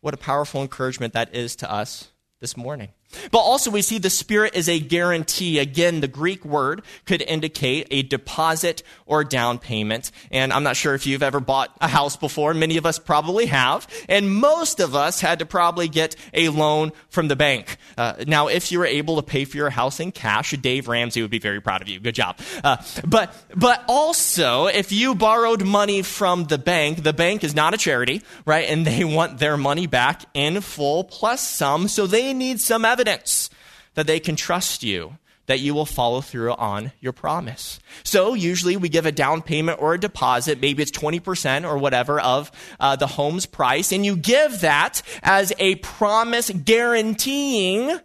What 0.00 0.14
a 0.14 0.18
powerful 0.18 0.62
encouragement 0.62 1.14
that 1.14 1.34
is 1.34 1.56
to 1.56 1.70
us 1.70 2.10
this 2.40 2.56
morning. 2.56 2.90
But 3.30 3.38
also, 3.38 3.70
we 3.70 3.82
see 3.82 3.98
the 3.98 4.10
Spirit 4.10 4.54
is 4.54 4.68
a 4.68 4.78
guarantee. 4.78 5.58
Again, 5.58 6.00
the 6.00 6.08
Greek 6.08 6.44
word 6.44 6.82
could 7.04 7.22
indicate 7.22 7.86
a 7.90 8.02
deposit 8.02 8.82
or 9.06 9.24
down 9.24 9.58
payment. 9.58 10.10
And 10.30 10.52
I'm 10.52 10.62
not 10.62 10.76
sure 10.76 10.94
if 10.94 11.06
you've 11.06 11.22
ever 11.22 11.40
bought 11.40 11.74
a 11.80 11.88
house 11.88 12.16
before. 12.16 12.54
Many 12.54 12.76
of 12.76 12.86
us 12.86 12.98
probably 12.98 13.46
have. 13.46 13.86
And 14.08 14.34
most 14.34 14.80
of 14.80 14.94
us 14.94 15.20
had 15.20 15.38
to 15.38 15.46
probably 15.46 15.88
get 15.88 16.16
a 16.34 16.48
loan 16.48 16.92
from 17.08 17.28
the 17.28 17.36
bank. 17.36 17.76
Uh, 17.96 18.14
now, 18.26 18.48
if 18.48 18.70
you 18.72 18.78
were 18.78 18.86
able 18.86 19.16
to 19.16 19.22
pay 19.22 19.44
for 19.44 19.56
your 19.56 19.70
house 19.70 20.00
in 20.00 20.12
cash, 20.12 20.52
Dave 20.52 20.88
Ramsey 20.88 21.22
would 21.22 21.30
be 21.30 21.38
very 21.38 21.60
proud 21.60 21.82
of 21.82 21.88
you. 21.88 22.00
Good 22.00 22.14
job. 22.14 22.38
Uh, 22.62 22.76
but, 23.06 23.34
but 23.54 23.84
also, 23.88 24.66
if 24.66 24.92
you 24.92 25.14
borrowed 25.14 25.64
money 25.64 26.02
from 26.02 26.44
the 26.44 26.58
bank, 26.58 27.02
the 27.02 27.12
bank 27.12 27.44
is 27.44 27.54
not 27.54 27.74
a 27.74 27.76
charity, 27.76 28.22
right? 28.44 28.68
And 28.68 28.86
they 28.86 29.04
want 29.04 29.38
their 29.38 29.56
money 29.56 29.86
back 29.86 30.22
in 30.34 30.60
full 30.60 31.04
plus 31.04 31.46
some. 31.46 31.88
So 31.88 32.06
they 32.06 32.32
need 32.32 32.60
some 32.60 32.84
evidence 32.84 33.05
evidence 33.06 33.50
that 33.94 34.06
they 34.06 34.20
can 34.20 34.36
trust 34.36 34.82
you 34.82 35.18
that 35.46 35.60
you 35.60 35.72
will 35.74 35.86
follow 35.86 36.20
through 36.20 36.52
on 36.54 36.90
your 37.00 37.12
promise. 37.12 37.78
So 38.02 38.34
usually 38.34 38.76
we 38.76 38.88
give 38.88 39.06
a 39.06 39.12
down 39.12 39.42
payment 39.42 39.80
or 39.80 39.94
a 39.94 40.00
deposit, 40.00 40.60
maybe 40.60 40.82
it's 40.82 40.90
20% 40.90 41.64
or 41.64 41.78
whatever 41.78 42.18
of 42.18 42.50
uh, 42.80 42.96
the 42.96 43.06
home's 43.06 43.46
price, 43.46 43.92
and 43.92 44.04
you 44.04 44.16
give 44.16 44.62
that 44.62 45.02
as 45.22 45.52
a 45.60 45.76
promise 45.76 46.50
guaranteeing 46.50 47.96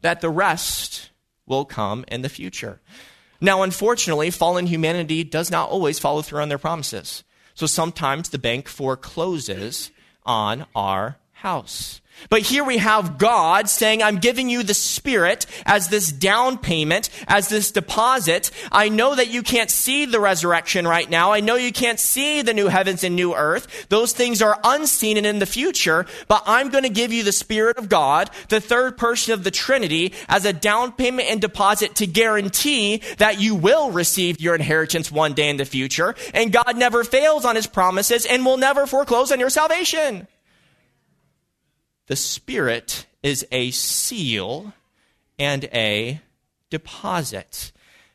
that 0.00 0.22
the 0.22 0.30
rest 0.30 1.10
will 1.44 1.66
come 1.66 2.06
in 2.08 2.22
the 2.22 2.30
future. 2.30 2.80
Now, 3.42 3.62
unfortunately, 3.62 4.30
fallen 4.30 4.66
humanity 4.66 5.22
does 5.22 5.50
not 5.50 5.68
always 5.68 5.98
follow 5.98 6.22
through 6.22 6.40
on 6.40 6.48
their 6.48 6.56
promises. 6.56 7.24
So 7.54 7.66
sometimes 7.66 8.30
the 8.30 8.38
bank 8.38 8.68
forecloses 8.68 9.90
on 10.24 10.64
our 10.74 11.18
house. 11.36 12.00
But 12.30 12.40
here 12.40 12.64
we 12.64 12.78
have 12.78 13.18
God 13.18 13.68
saying, 13.68 14.02
I'm 14.02 14.18
giving 14.20 14.48
you 14.48 14.62
the 14.62 14.72
Spirit 14.72 15.44
as 15.66 15.88
this 15.88 16.10
down 16.10 16.56
payment, 16.56 17.10
as 17.28 17.48
this 17.48 17.70
deposit. 17.70 18.50
I 18.72 18.88
know 18.88 19.14
that 19.14 19.28
you 19.28 19.42
can't 19.42 19.70
see 19.70 20.06
the 20.06 20.18
resurrection 20.18 20.88
right 20.88 21.08
now. 21.08 21.32
I 21.32 21.40
know 21.40 21.56
you 21.56 21.72
can't 21.72 22.00
see 22.00 22.40
the 22.40 22.54
new 22.54 22.68
heavens 22.68 23.04
and 23.04 23.14
new 23.14 23.34
earth. 23.34 23.88
Those 23.90 24.14
things 24.14 24.40
are 24.40 24.58
unseen 24.64 25.18
and 25.18 25.26
in 25.26 25.38
the 25.38 25.46
future, 25.46 26.06
but 26.26 26.42
I'm 26.46 26.70
going 26.70 26.84
to 26.84 26.90
give 26.90 27.12
you 27.12 27.22
the 27.22 27.32
Spirit 27.32 27.76
of 27.76 27.90
God, 27.90 28.30
the 28.48 28.62
third 28.62 28.96
person 28.96 29.34
of 29.34 29.44
the 29.44 29.50
Trinity, 29.50 30.14
as 30.26 30.46
a 30.46 30.54
down 30.54 30.92
payment 30.92 31.30
and 31.30 31.40
deposit 31.40 31.96
to 31.96 32.06
guarantee 32.06 33.02
that 33.18 33.40
you 33.40 33.54
will 33.54 33.90
receive 33.90 34.40
your 34.40 34.54
inheritance 34.54 35.12
one 35.12 35.34
day 35.34 35.50
in 35.50 35.58
the 35.58 35.66
future. 35.66 36.14
And 36.32 36.50
God 36.50 36.78
never 36.78 37.04
fails 37.04 37.44
on 37.44 37.56
his 37.56 37.66
promises 37.66 38.24
and 38.24 38.44
will 38.44 38.56
never 38.56 38.86
foreclose 38.86 39.30
on 39.30 39.38
your 39.38 39.50
salvation. 39.50 40.26
The 42.06 42.16
Spirit 42.16 43.06
is 43.22 43.46
a 43.50 43.70
seal 43.72 44.72
and 45.38 45.64
a 45.66 46.20
deposit. 46.70 47.72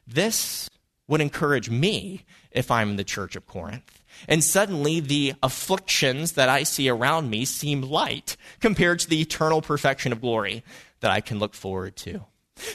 This 0.07 0.69
would 1.07 1.21
encourage 1.21 1.69
me 1.69 2.23
if 2.51 2.71
I'm 2.71 2.91
in 2.91 2.95
the 2.95 3.03
church 3.03 3.35
of 3.35 3.47
Corinth. 3.47 4.01
And 4.27 4.43
suddenly 4.43 4.99
the 4.99 5.33
afflictions 5.41 6.33
that 6.33 6.49
I 6.49 6.63
see 6.63 6.89
around 6.89 7.29
me 7.29 7.45
seem 7.45 7.81
light 7.81 8.37
compared 8.59 8.99
to 8.99 9.09
the 9.09 9.21
eternal 9.21 9.61
perfection 9.61 10.11
of 10.11 10.21
glory 10.21 10.63
that 10.99 11.11
I 11.11 11.21
can 11.21 11.39
look 11.39 11.53
forward 11.53 11.95
to. 11.97 12.25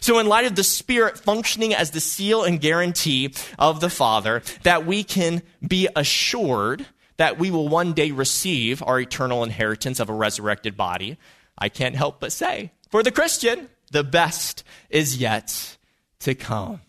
So, 0.01 0.19
in 0.19 0.27
light 0.27 0.47
of 0.47 0.57
the 0.57 0.65
Spirit 0.65 1.17
functioning 1.19 1.73
as 1.73 1.93
the 1.93 2.01
seal 2.01 2.43
and 2.43 2.61
guarantee 2.61 3.33
of 3.59 3.81
the 3.81 3.91
Father, 3.91 4.43
that 4.65 4.85
we 4.85 5.05
can 5.05 5.43
be 5.67 5.89
assured 5.95 6.87
that 7.17 7.39
we 7.39 7.51
will 7.51 7.69
one 7.69 7.93
day 7.93 8.11
receive 8.11 8.83
our 8.83 9.01
eternal 9.01 9.43
inheritance 9.43 10.01
of 10.01 10.09
a 10.09 10.15
resurrected 10.15 10.77
body, 10.77 11.17
I 11.59 11.69
can't 11.69 11.97
help 11.97 12.21
but 12.21 12.33
say, 12.33 12.73
for 12.91 13.03
the 13.03 13.11
Christian, 13.11 13.69
the 13.91 14.05
best 14.05 14.65
is 14.91 15.17
yet 15.17 15.77
to 16.21 16.35
come. 16.35 16.81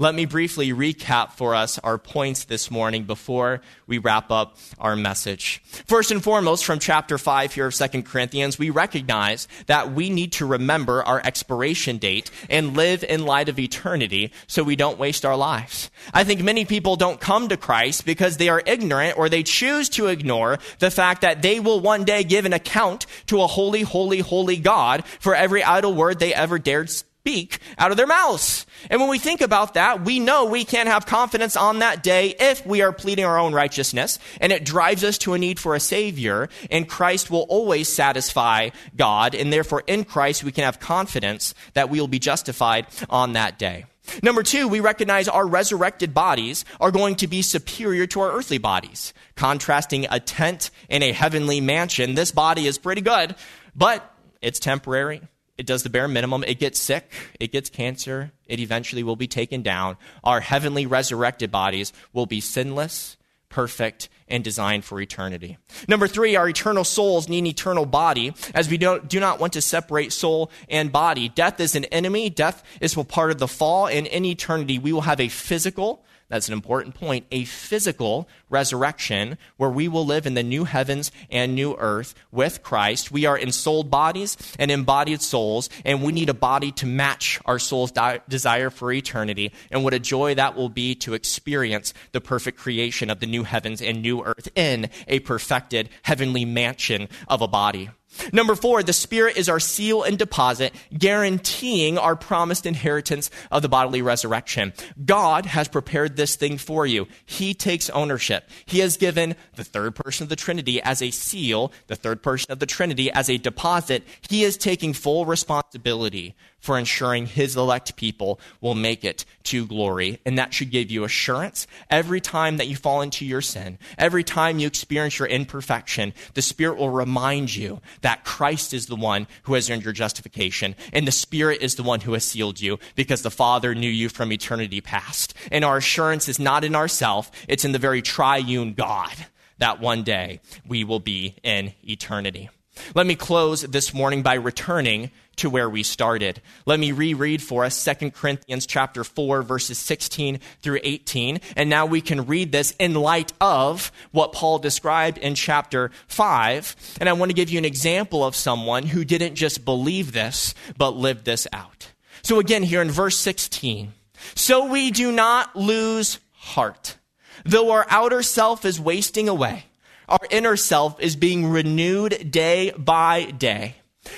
Let 0.00 0.14
me 0.14 0.26
briefly 0.26 0.68
recap 0.68 1.32
for 1.32 1.56
us 1.56 1.76
our 1.80 1.98
points 1.98 2.44
this 2.44 2.70
morning 2.70 3.02
before 3.02 3.60
we 3.88 3.98
wrap 3.98 4.30
up 4.30 4.56
our 4.78 4.94
message. 4.94 5.60
First 5.88 6.12
and 6.12 6.22
foremost, 6.22 6.64
from 6.64 6.78
chapter 6.78 7.18
5 7.18 7.52
here 7.52 7.66
of 7.66 7.74
2 7.74 8.04
Corinthians, 8.04 8.60
we 8.60 8.70
recognize 8.70 9.48
that 9.66 9.90
we 9.92 10.08
need 10.08 10.30
to 10.34 10.46
remember 10.46 11.02
our 11.02 11.20
expiration 11.24 11.98
date 11.98 12.30
and 12.48 12.76
live 12.76 13.02
in 13.02 13.26
light 13.26 13.48
of 13.48 13.58
eternity 13.58 14.30
so 14.46 14.62
we 14.62 14.76
don't 14.76 15.00
waste 15.00 15.24
our 15.24 15.36
lives. 15.36 15.90
I 16.14 16.22
think 16.22 16.44
many 16.44 16.64
people 16.64 16.94
don't 16.94 17.18
come 17.18 17.48
to 17.48 17.56
Christ 17.56 18.06
because 18.06 18.36
they 18.36 18.48
are 18.48 18.62
ignorant 18.64 19.18
or 19.18 19.28
they 19.28 19.42
choose 19.42 19.88
to 19.90 20.06
ignore 20.06 20.60
the 20.78 20.92
fact 20.92 21.22
that 21.22 21.42
they 21.42 21.58
will 21.58 21.80
one 21.80 22.04
day 22.04 22.22
give 22.22 22.44
an 22.44 22.52
account 22.52 23.06
to 23.26 23.42
a 23.42 23.48
holy, 23.48 23.82
holy, 23.82 24.20
holy 24.20 24.58
God 24.58 25.04
for 25.18 25.34
every 25.34 25.64
idle 25.64 25.92
word 25.92 26.20
they 26.20 26.32
ever 26.32 26.60
dared 26.60 26.88
speak 27.28 27.58
out 27.76 27.90
of 27.90 27.98
their 27.98 28.06
mouths. 28.06 28.64
And 28.88 29.02
when 29.02 29.10
we 29.10 29.18
think 29.18 29.42
about 29.42 29.74
that, 29.74 30.02
we 30.02 30.18
know 30.18 30.46
we 30.46 30.64
can't 30.64 30.88
have 30.88 31.04
confidence 31.04 31.58
on 31.58 31.80
that 31.80 32.02
day 32.02 32.34
if 32.40 32.64
we 32.64 32.80
are 32.80 32.90
pleading 32.90 33.26
our 33.26 33.38
own 33.38 33.52
righteousness, 33.52 34.18
and 34.40 34.50
it 34.50 34.64
drives 34.64 35.04
us 35.04 35.18
to 35.18 35.34
a 35.34 35.38
need 35.38 35.60
for 35.60 35.74
a 35.74 35.80
Savior, 35.80 36.48
and 36.70 36.88
Christ 36.88 37.30
will 37.30 37.42
always 37.50 37.86
satisfy 37.86 38.70
God, 38.96 39.34
and 39.34 39.52
therefore 39.52 39.84
in 39.86 40.04
Christ 40.04 40.42
we 40.42 40.52
can 40.52 40.64
have 40.64 40.80
confidence 40.80 41.52
that 41.74 41.90
we 41.90 42.00
will 42.00 42.08
be 42.08 42.18
justified 42.18 42.86
on 43.10 43.34
that 43.34 43.58
day. 43.58 43.84
Number 44.22 44.42
two, 44.42 44.66
we 44.66 44.80
recognize 44.80 45.28
our 45.28 45.46
resurrected 45.46 46.14
bodies 46.14 46.64
are 46.80 46.90
going 46.90 47.16
to 47.16 47.26
be 47.26 47.42
superior 47.42 48.06
to 48.06 48.20
our 48.20 48.32
earthly 48.32 48.56
bodies. 48.56 49.12
Contrasting 49.36 50.06
a 50.10 50.18
tent 50.18 50.70
in 50.88 51.02
a 51.02 51.12
heavenly 51.12 51.60
mansion, 51.60 52.14
this 52.14 52.32
body 52.32 52.66
is 52.66 52.78
pretty 52.78 53.02
good, 53.02 53.34
but 53.74 54.10
it's 54.40 54.58
temporary 54.58 55.20
it 55.58 55.66
does 55.66 55.82
the 55.82 55.90
bare 55.90 56.08
minimum. 56.08 56.44
It 56.44 56.60
gets 56.60 56.78
sick. 56.78 57.12
It 57.40 57.52
gets 57.52 57.68
cancer. 57.68 58.30
It 58.46 58.60
eventually 58.60 59.02
will 59.02 59.16
be 59.16 59.26
taken 59.26 59.62
down. 59.62 59.96
Our 60.22 60.40
heavenly 60.40 60.86
resurrected 60.86 61.50
bodies 61.50 61.92
will 62.12 62.26
be 62.26 62.40
sinless, 62.40 63.16
perfect, 63.48 64.08
and 64.30 64.44
designed 64.44 64.84
for 64.84 65.00
eternity. 65.00 65.58
Number 65.88 66.06
three, 66.06 66.36
our 66.36 66.48
eternal 66.48 66.84
souls 66.84 67.28
need 67.28 67.38
an 67.40 67.46
eternal 67.46 67.86
body, 67.86 68.34
as 68.54 68.68
we 68.68 68.78
don't, 68.78 69.08
do 69.08 69.20
not 69.20 69.40
want 69.40 69.54
to 69.54 69.62
separate 69.62 70.12
soul 70.12 70.50
and 70.68 70.92
body. 70.92 71.28
Death 71.28 71.60
is 71.60 71.74
an 71.74 71.84
enemy. 71.86 72.30
Death 72.30 72.62
is 72.80 72.94
part 72.94 73.30
of 73.30 73.38
the 73.38 73.48
fall. 73.48 73.86
And 73.86 74.06
in 74.06 74.24
eternity, 74.24 74.78
we 74.78 74.92
will 74.92 75.02
have 75.02 75.20
a 75.20 75.28
physical, 75.28 76.04
that's 76.28 76.48
an 76.48 76.52
important 76.52 76.94
point, 76.94 77.24
a 77.30 77.44
physical 77.44 78.28
resurrection 78.50 79.38
where 79.56 79.70
we 79.70 79.88
will 79.88 80.04
live 80.04 80.26
in 80.26 80.34
the 80.34 80.42
new 80.42 80.64
heavens 80.64 81.10
and 81.30 81.54
new 81.54 81.74
earth 81.78 82.14
with 82.30 82.62
Christ. 82.62 83.10
We 83.10 83.24
are 83.24 83.36
in 83.36 83.48
ensouled 83.48 83.90
bodies 83.90 84.36
and 84.58 84.70
embodied 84.70 85.22
souls, 85.22 85.70
and 85.86 86.02
we 86.02 86.12
need 86.12 86.28
a 86.28 86.34
body 86.34 86.70
to 86.72 86.86
match 86.86 87.40
our 87.46 87.58
soul's 87.58 87.92
di- 87.92 88.20
desire 88.28 88.68
for 88.68 88.92
eternity. 88.92 89.52
And 89.70 89.84
what 89.84 89.94
a 89.94 89.98
joy 89.98 90.34
that 90.34 90.54
will 90.54 90.68
be 90.68 90.94
to 90.96 91.14
experience 91.14 91.94
the 92.12 92.20
perfect 92.20 92.58
creation 92.58 93.08
of 93.08 93.20
the 93.20 93.26
new 93.26 93.44
heavens 93.44 93.80
and 93.80 94.02
new 94.02 94.17
earth 94.24 94.48
in 94.54 94.90
a 95.06 95.20
perfected 95.20 95.88
heavenly 96.02 96.44
mansion 96.44 97.08
of 97.28 97.42
a 97.42 97.48
body. 97.48 97.90
Number 98.32 98.54
four, 98.54 98.82
the 98.82 98.92
Spirit 98.92 99.36
is 99.36 99.48
our 99.48 99.60
seal 99.60 100.02
and 100.02 100.18
deposit, 100.18 100.74
guaranteeing 100.96 101.98
our 101.98 102.16
promised 102.16 102.66
inheritance 102.66 103.30
of 103.50 103.62
the 103.62 103.68
bodily 103.68 104.02
resurrection. 104.02 104.72
God 105.04 105.46
has 105.46 105.68
prepared 105.68 106.16
this 106.16 106.34
thing 106.34 106.58
for 106.58 106.86
you. 106.86 107.06
He 107.26 107.54
takes 107.54 107.90
ownership. 107.90 108.48
He 108.66 108.80
has 108.80 108.96
given 108.96 109.36
the 109.56 109.64
third 109.64 109.94
person 109.94 110.24
of 110.24 110.30
the 110.30 110.36
Trinity 110.36 110.80
as 110.82 111.02
a 111.02 111.10
seal, 111.10 111.72
the 111.86 111.96
third 111.96 112.22
person 112.22 112.50
of 112.50 112.58
the 112.58 112.66
Trinity 112.66 113.10
as 113.12 113.28
a 113.28 113.38
deposit. 113.38 114.04
He 114.28 114.42
is 114.42 114.56
taking 114.56 114.94
full 114.94 115.26
responsibility 115.26 116.34
for 116.60 116.78
ensuring 116.78 117.26
his 117.26 117.56
elect 117.56 117.96
people 117.96 118.40
will 118.60 118.74
make 118.74 119.04
it 119.04 119.24
to 119.44 119.66
glory. 119.66 120.20
And 120.24 120.38
that 120.38 120.52
should 120.52 120.70
give 120.70 120.90
you 120.90 121.04
assurance 121.04 121.66
every 121.90 122.20
time 122.20 122.56
that 122.56 122.66
you 122.66 122.76
fall 122.76 123.00
into 123.00 123.24
your 123.24 123.40
sin, 123.40 123.78
every 123.96 124.24
time 124.24 124.58
you 124.58 124.66
experience 124.66 125.18
your 125.18 125.28
imperfection, 125.28 126.12
the 126.34 126.42
Spirit 126.42 126.78
will 126.78 126.90
remind 126.90 127.54
you 127.54 127.80
that 128.00 128.24
Christ 128.24 128.74
is 128.74 128.86
the 128.86 128.96
one 128.96 129.26
who 129.44 129.54
has 129.54 129.70
earned 129.70 129.84
your 129.84 129.92
justification, 129.92 130.74
and 130.92 131.06
the 131.06 131.12
Spirit 131.12 131.62
is 131.62 131.76
the 131.76 131.82
one 131.82 132.00
who 132.00 132.12
has 132.12 132.24
sealed 132.24 132.60
you 132.60 132.78
because 132.94 133.22
the 133.22 133.30
Father 133.30 133.74
knew 133.74 133.88
you 133.88 134.08
from 134.08 134.32
eternity 134.32 134.80
past. 134.80 135.34
And 135.50 135.64
our 135.64 135.78
assurance 135.78 136.28
is 136.28 136.38
not 136.38 136.64
in 136.64 136.74
ourself, 136.74 137.30
it's 137.48 137.64
in 137.64 137.72
the 137.72 137.78
very 137.78 138.02
triune 138.02 138.74
God 138.74 139.12
that 139.58 139.80
one 139.80 140.02
day 140.02 140.40
we 140.66 140.84
will 140.84 141.00
be 141.00 141.36
in 141.42 141.72
eternity. 141.82 142.48
Let 142.94 143.06
me 143.06 143.16
close 143.16 143.62
this 143.62 143.92
morning 143.92 144.22
by 144.22 144.34
returning 144.34 145.10
to 145.38 145.50
where 145.50 145.68
we 145.68 145.82
started. 145.82 146.40
Let 146.66 146.78
me 146.78 146.92
reread 146.92 147.42
for 147.42 147.64
us 147.64 147.84
2 147.84 148.10
Corinthians 148.10 148.66
chapter 148.66 149.04
4 149.04 149.42
verses 149.42 149.78
16 149.78 150.40
through 150.62 150.80
18 150.82 151.40
and 151.56 151.70
now 151.70 151.86
we 151.86 152.00
can 152.00 152.26
read 152.26 152.52
this 152.52 152.72
in 152.78 152.94
light 152.94 153.32
of 153.40 153.90
what 154.12 154.32
Paul 154.32 154.58
described 154.58 155.18
in 155.18 155.34
chapter 155.34 155.90
5 156.08 156.76
and 157.00 157.08
I 157.08 157.12
want 157.14 157.30
to 157.30 157.34
give 157.34 157.50
you 157.50 157.58
an 157.58 157.64
example 157.64 158.24
of 158.24 158.36
someone 158.36 158.84
who 158.84 159.04
didn't 159.04 159.34
just 159.34 159.64
believe 159.64 160.12
this 160.12 160.54
but 160.76 160.96
lived 160.96 161.24
this 161.24 161.46
out. 161.52 161.92
So 162.22 162.38
again 162.38 162.62
here 162.62 162.82
in 162.82 162.90
verse 162.90 163.16
16 163.16 163.92
so 164.34 164.66
we 164.66 164.90
do 164.90 165.12
not 165.12 165.54
lose 165.56 166.18
heart 166.32 166.96
though 167.44 167.70
our 167.70 167.86
outer 167.88 168.22
self 168.22 168.64
is 168.64 168.80
wasting 168.80 169.28
away 169.28 169.64
our 170.08 170.26
inner 170.30 170.56
self 170.56 170.98
is 171.00 171.16
being 171.16 171.46
renewed 171.46 172.30
day 172.30 172.70
by 172.70 173.24
day. 173.24 173.74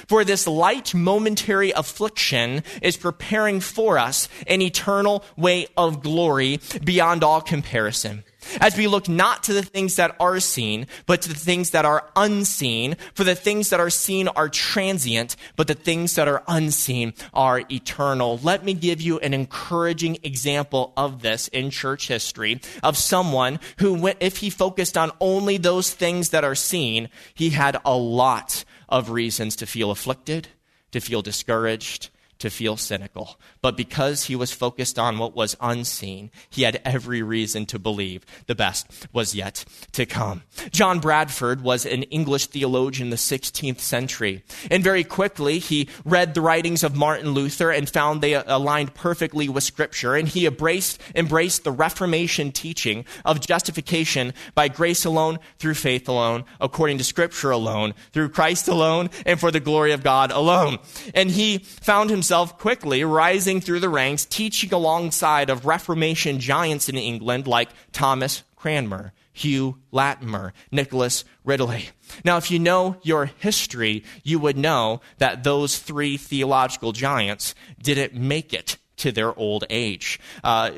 For 0.09 0.25
this 0.25 0.47
light 0.47 0.95
momentary 0.95 1.71
affliction 1.73 2.63
is 2.83 2.97
preparing 2.97 3.61
for 3.61 3.99
us 3.99 4.29
an 4.47 4.63
eternal 4.63 5.25
way 5.37 5.67
of 5.77 6.03
glory 6.03 6.61
beyond 6.85 7.25
all 7.25 7.41
comparison 7.41 8.25
as 8.61 8.77
we 8.77 8.87
look 8.87 9.09
not 9.09 9.45
to 9.45 9.53
the 9.53 9.63
things 9.63 9.97
that 9.97 10.17
are 10.19 10.41
seen, 10.41 10.87
but 11.07 11.23
to 11.23 11.29
the 11.29 11.35
things 11.35 11.71
that 11.71 11.85
are 11.85 12.09
unseen. 12.17 12.97
For 13.15 13.25
the 13.25 13.35
things 13.35 13.71
that 13.71 13.81
are 13.81 13.91
seen 13.91 14.29
are 14.29 14.49
transient, 14.49 15.37
but 15.57 15.67
the 15.67 15.75
things 15.75 16.15
that 16.15 16.29
are 16.29 16.43
unseen 16.49 17.15
are 17.35 17.63
eternal. 17.71 18.41
Let 18.43 18.65
me 18.65 18.75
give 18.75 19.01
you 19.01 19.19
an 19.21 19.35
encouraging 19.35 20.19
example 20.23 20.93
of 20.97 21.23
this 21.23 21.49
in 21.49 21.71
church 21.71 22.09
history 22.09 22.61
of 22.83 22.97
someone 22.97 23.61
who, 23.79 24.11
if 24.21 24.39
he 24.39 24.51
focused 24.51 24.97
on 24.97 25.13
only 25.21 25.57
those 25.57 25.93
things 25.93 26.31
that 26.31 26.45
are 26.45 26.55
seen, 26.55 27.09
he 27.35 27.51
had 27.51 27.77
a 27.85 27.97
lot 27.97 28.65
of 28.91 29.11
reasons 29.11 29.57
to 29.57 29.67
feel 29.67 29.91
afflicted, 29.91 30.49
to 30.93 31.01
feel 31.01 31.23
discouraged, 31.23 32.11
to 32.41 32.51
feel 32.51 32.77
cynical. 32.77 33.39
But 33.63 33.77
because 33.77 34.25
he 34.25 34.37
was 34.37 34.51
focused 34.53 34.99
on 34.99 35.19
what 35.19 35.37
was 35.37 35.57
unseen, 35.61 36.31
he 36.51 36.63
had 36.63 36.81
every 36.85 37.23
reason 37.23 37.67
to 37.67 37.79
believe 37.79 38.27
the 38.47 38.55
best 38.55 38.87
was 39.13 39.35
yet 39.35 39.65
to 39.93 40.05
come. 40.05 40.43
John 40.73 40.99
Bradford 40.99 41.63
was 41.63 41.87
an 41.87 42.03
English 42.05 42.47
theologian 42.47 43.07
in 43.07 43.11
the 43.11 43.17
16th 43.17 43.79
century. 43.81 44.43
And 44.71 44.83
very 44.83 45.05
quickly, 45.05 45.59
he 45.59 45.89
read 46.05 46.35
the 46.35 46.41
writings 46.41 46.83
of 46.83 46.97
Martin 46.97 47.31
Luther 47.31 47.71
and 47.71 47.89
found 47.89 48.21
they 48.21 48.35
aligned 48.35 48.95
perfectly 48.95 49.49
with 49.49 49.65
Scripture. 49.65 50.15
And 50.15 50.27
he 50.27 50.47
embraced, 50.47 51.01
embraced 51.15 51.65
the 51.65 51.73
Reformation 51.73 52.53
teaching 52.53 53.05
of 53.25 53.41
justification 53.41 54.35
by 54.55 54.69
grace 54.69 55.05
alone, 55.05 55.39
through 55.59 55.75
faith 55.75 56.09
alone, 56.09 56.45
according 56.61 56.99
to 56.99 57.05
Scripture 57.05 57.51
alone, 57.51 57.95
through 58.13 58.31
Christ 58.31 58.69
alone, 58.69 59.11
and 59.27 59.39
for 59.39 59.51
the 59.51 59.61
glory 59.61 59.93
of 59.93 60.03
God 60.03 60.31
alone. 60.31 60.79
And 61.15 61.31
he 61.31 61.59
found 61.59 62.09
himself 62.11 62.30
himself 62.31 62.59
quickly 62.59 63.03
rising 63.03 63.61
through 63.61 63.81
the 63.81 63.89
ranks, 63.89 64.25
teaching 64.25 64.73
alongside 64.73 65.51
of 65.51 65.67
Reformation 65.67 66.39
giants 66.39 66.89
in 66.89 66.97
England 66.97 67.49
like 67.49 67.71
Thomas 67.91 68.45
Cranmer, 68.55 69.13
Hugh 69.33 69.79
Latimer, 69.91 70.53
Nicholas 70.71 71.25
Ridley. 71.45 71.89
Now, 72.25 72.37
if 72.37 72.49
you 72.49 72.61
know 72.61 72.99
your 73.03 73.25
history, 73.25 74.05
you 74.23 74.39
would 74.39 74.57
know 74.57 75.01
that 75.19 75.43
those 75.43 75.81
three 75.81 76.17
theological 76.17 76.93
giants 76.93 77.57
didn't 77.83 78.15
make 78.15 78.55
it 78.55 78.77
to 79.01 79.13
their 79.13 79.39
old 79.39 79.65
age. 79.71 80.21
Uh, 80.43 80.71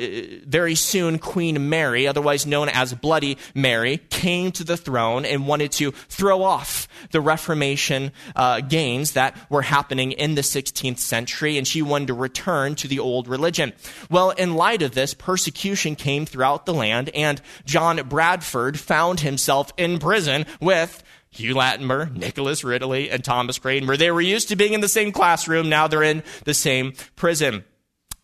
very 0.46 0.74
soon, 0.74 1.18
Queen 1.18 1.68
Mary, 1.68 2.06
otherwise 2.06 2.46
known 2.46 2.68
as 2.68 2.94
Bloody 2.94 3.38
Mary, 3.54 3.98
came 4.10 4.52
to 4.52 4.64
the 4.64 4.76
throne 4.76 5.24
and 5.24 5.46
wanted 5.46 5.72
to 5.72 5.92
throw 5.92 6.42
off 6.42 6.88
the 7.10 7.20
Reformation 7.20 8.12
uh, 8.36 8.60
gains 8.60 9.12
that 9.12 9.36
were 9.50 9.62
happening 9.62 10.12
in 10.12 10.34
the 10.34 10.42
16th 10.42 10.98
century, 10.98 11.58
and 11.58 11.66
she 11.66 11.82
wanted 11.82 12.08
to 12.08 12.14
return 12.14 12.74
to 12.76 12.88
the 12.88 12.98
old 12.98 13.28
religion. 13.28 13.72
Well, 14.10 14.30
in 14.30 14.54
light 14.54 14.82
of 14.82 14.92
this, 14.94 15.14
persecution 15.14 15.96
came 15.96 16.26
throughout 16.26 16.66
the 16.66 16.74
land, 16.74 17.10
and 17.14 17.40
John 17.64 17.96
Bradford 18.08 18.78
found 18.78 19.20
himself 19.20 19.72
in 19.76 19.98
prison 19.98 20.46
with 20.60 21.02
Hugh 21.32 21.54
Latimer, 21.54 22.10
Nicholas 22.14 22.62
Ridley, 22.62 23.10
and 23.10 23.24
Thomas 23.24 23.58
Cranmer. 23.58 23.96
They 23.96 24.10
were 24.10 24.20
used 24.20 24.48
to 24.48 24.56
being 24.56 24.74
in 24.74 24.82
the 24.82 24.88
same 24.88 25.12
classroom. 25.12 25.68
Now 25.68 25.88
they're 25.88 26.02
in 26.02 26.22
the 26.44 26.54
same 26.54 26.92
prison. 27.16 27.64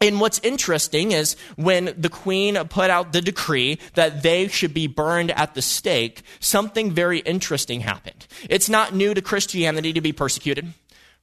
And 0.01 0.21
what's 0.21 0.39
interesting 0.45 1.11
is 1.11 1.35
when 1.57 1.93
the 1.99 2.09
queen 2.09 2.55
put 2.69 2.89
out 2.89 3.13
the 3.13 3.21
decree 3.21 3.81
that 3.95 4.23
they 4.23 4.47
should 4.47 4.73
be 4.73 4.87
burned 4.87 5.33
at 5.33 5.55
the 5.55 5.63
stake, 5.63 6.23
something 6.39 6.93
very 6.93 7.19
interesting 7.19 7.81
happened. 7.81 8.29
It's 8.49 8.69
not 8.69 8.95
new 8.95 9.13
to 9.13 9.21
Christianity 9.21 9.93
to 9.93 10.01
be 10.01 10.13
persecuted, 10.13 10.73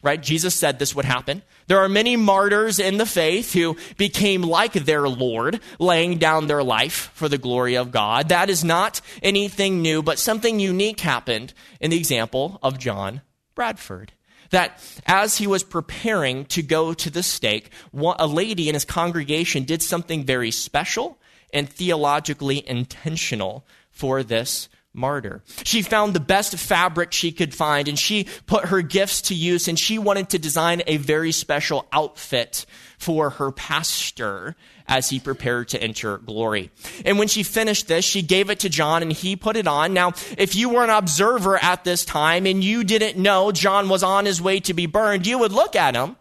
right? 0.03 0.21
Jesus 0.21 0.55
said 0.55 0.77
this 0.77 0.93
would 0.93 1.05
happen. 1.05 1.41
There 1.67 1.79
are 1.79 1.87
many 1.87 2.17
martyrs 2.17 2.77
in 2.77 2.97
the 2.97 3.05
faith 3.05 3.53
who 3.53 3.77
became 3.95 4.41
like 4.41 4.73
their 4.73 5.07
Lord, 5.07 5.61
laying 5.79 6.17
down 6.17 6.47
their 6.47 6.63
life 6.63 7.11
for 7.13 7.29
the 7.29 7.37
glory 7.37 7.75
of 7.75 7.91
God. 7.91 8.27
That 8.27 8.49
is 8.49 8.65
not 8.65 8.99
anything 9.23 9.81
new, 9.81 10.03
but 10.03 10.19
something 10.19 10.59
unique 10.59 10.99
happened 10.99 11.53
in 11.79 11.91
the 11.91 11.97
example 11.97 12.59
of 12.61 12.77
John 12.77 13.21
Bradford 13.55 14.11
that 14.55 14.81
as 15.05 15.37
he 15.37 15.47
was 15.47 15.63
preparing 15.63 16.45
to 16.45 16.61
go 16.61 16.93
to 16.93 17.09
the 17.09 17.21
stake, 17.21 17.71
a 17.93 18.27
lady 18.27 18.69
in 18.69 18.73
his 18.73 18.85
congregation 18.85 19.65
did 19.65 19.81
something 19.81 20.23
very 20.23 20.49
special 20.49 21.19
and 21.53 21.69
theologically 21.69 22.63
intentional 22.65 23.65
for 23.91 24.23
this 24.23 24.69
martyr. 24.93 25.43
She 25.65 25.81
found 25.81 26.13
the 26.13 26.21
best 26.21 26.57
fabric 26.57 27.11
she 27.11 27.33
could 27.33 27.53
find 27.53 27.89
and 27.89 27.99
she 27.99 28.27
put 28.45 28.65
her 28.65 28.81
gifts 28.81 29.23
to 29.23 29.35
use 29.35 29.67
and 29.67 29.77
she 29.77 29.99
wanted 29.99 30.29
to 30.29 30.39
design 30.39 30.83
a 30.87 30.97
very 30.97 31.33
special 31.33 31.85
outfit 31.91 32.65
for 33.05 33.29
her 33.29 33.51
pastor 33.51 34.55
as 34.87 35.11
he 35.11 35.19
prepared 35.19 35.67
to 35.67 35.79
enter 35.79 36.17
glory. 36.17 36.71
And 37.05 37.19
when 37.19 37.27
she 37.27 37.43
finished 37.43 37.87
this, 37.87 38.03
she 38.03 38.23
gave 38.23 38.49
it 38.49 38.61
to 38.61 38.69
John 38.69 39.03
and 39.03 39.13
he 39.13 39.35
put 39.35 39.57
it 39.57 39.67
on. 39.67 39.93
Now, 39.93 40.13
if 40.39 40.55
you 40.55 40.69
were 40.69 40.83
an 40.83 40.89
observer 40.89 41.63
at 41.63 41.83
this 41.83 42.03
time 42.03 42.47
and 42.47 42.63
you 42.63 42.83
didn't 42.83 43.21
know 43.21 43.51
John 43.51 43.89
was 43.89 44.01
on 44.01 44.25
his 44.25 44.41
way 44.41 44.59
to 44.61 44.73
be 44.73 44.87
burned, 44.87 45.27
you 45.27 45.37
would 45.37 45.51
look 45.51 45.75
at 45.75 45.95
him 45.95 46.15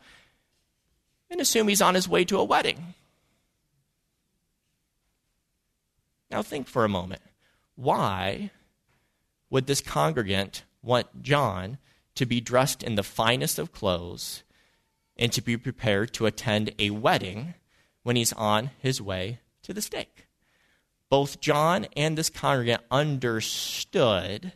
and 1.31 1.41
assume 1.41 1.69
he's 1.69 1.81
on 1.81 1.95
his 1.95 2.07
way 2.07 2.27
to 2.27 2.37
a 2.37 2.45
wedding. 2.45 2.93
Now, 6.31 6.43
think 6.43 6.69
for 6.69 6.85
a 6.85 6.89
moment. 6.89 7.23
Why 7.77 8.51
would 9.49 9.67
this 9.67 9.81
congregant 9.81 10.65
want 10.83 11.23
John 11.23 11.79
to 12.15 12.27
be 12.27 12.43
dressed 12.43 12.83
in 12.83 12.97
the 12.97 13.03
finest 13.03 13.59
of 13.59 13.73
clothes 13.73 14.43
and 15.17 15.33
to 15.33 15.43
be 15.43 15.57
prepared 15.57 16.13
to 16.15 16.27
attend 16.27 16.73
a 16.79 16.91
wedding 16.91 17.55
when 18.03 18.17
he's 18.17 18.33
on 18.33 18.71
his 18.79 19.01
way 19.01 19.41
to 19.63 19.73
the 19.73 19.83
stake. 19.83 20.27
Both 21.11 21.41
John 21.41 21.87
and 21.97 22.19
this 22.19 22.31
congregant 22.31 22.83
understood 22.91 24.53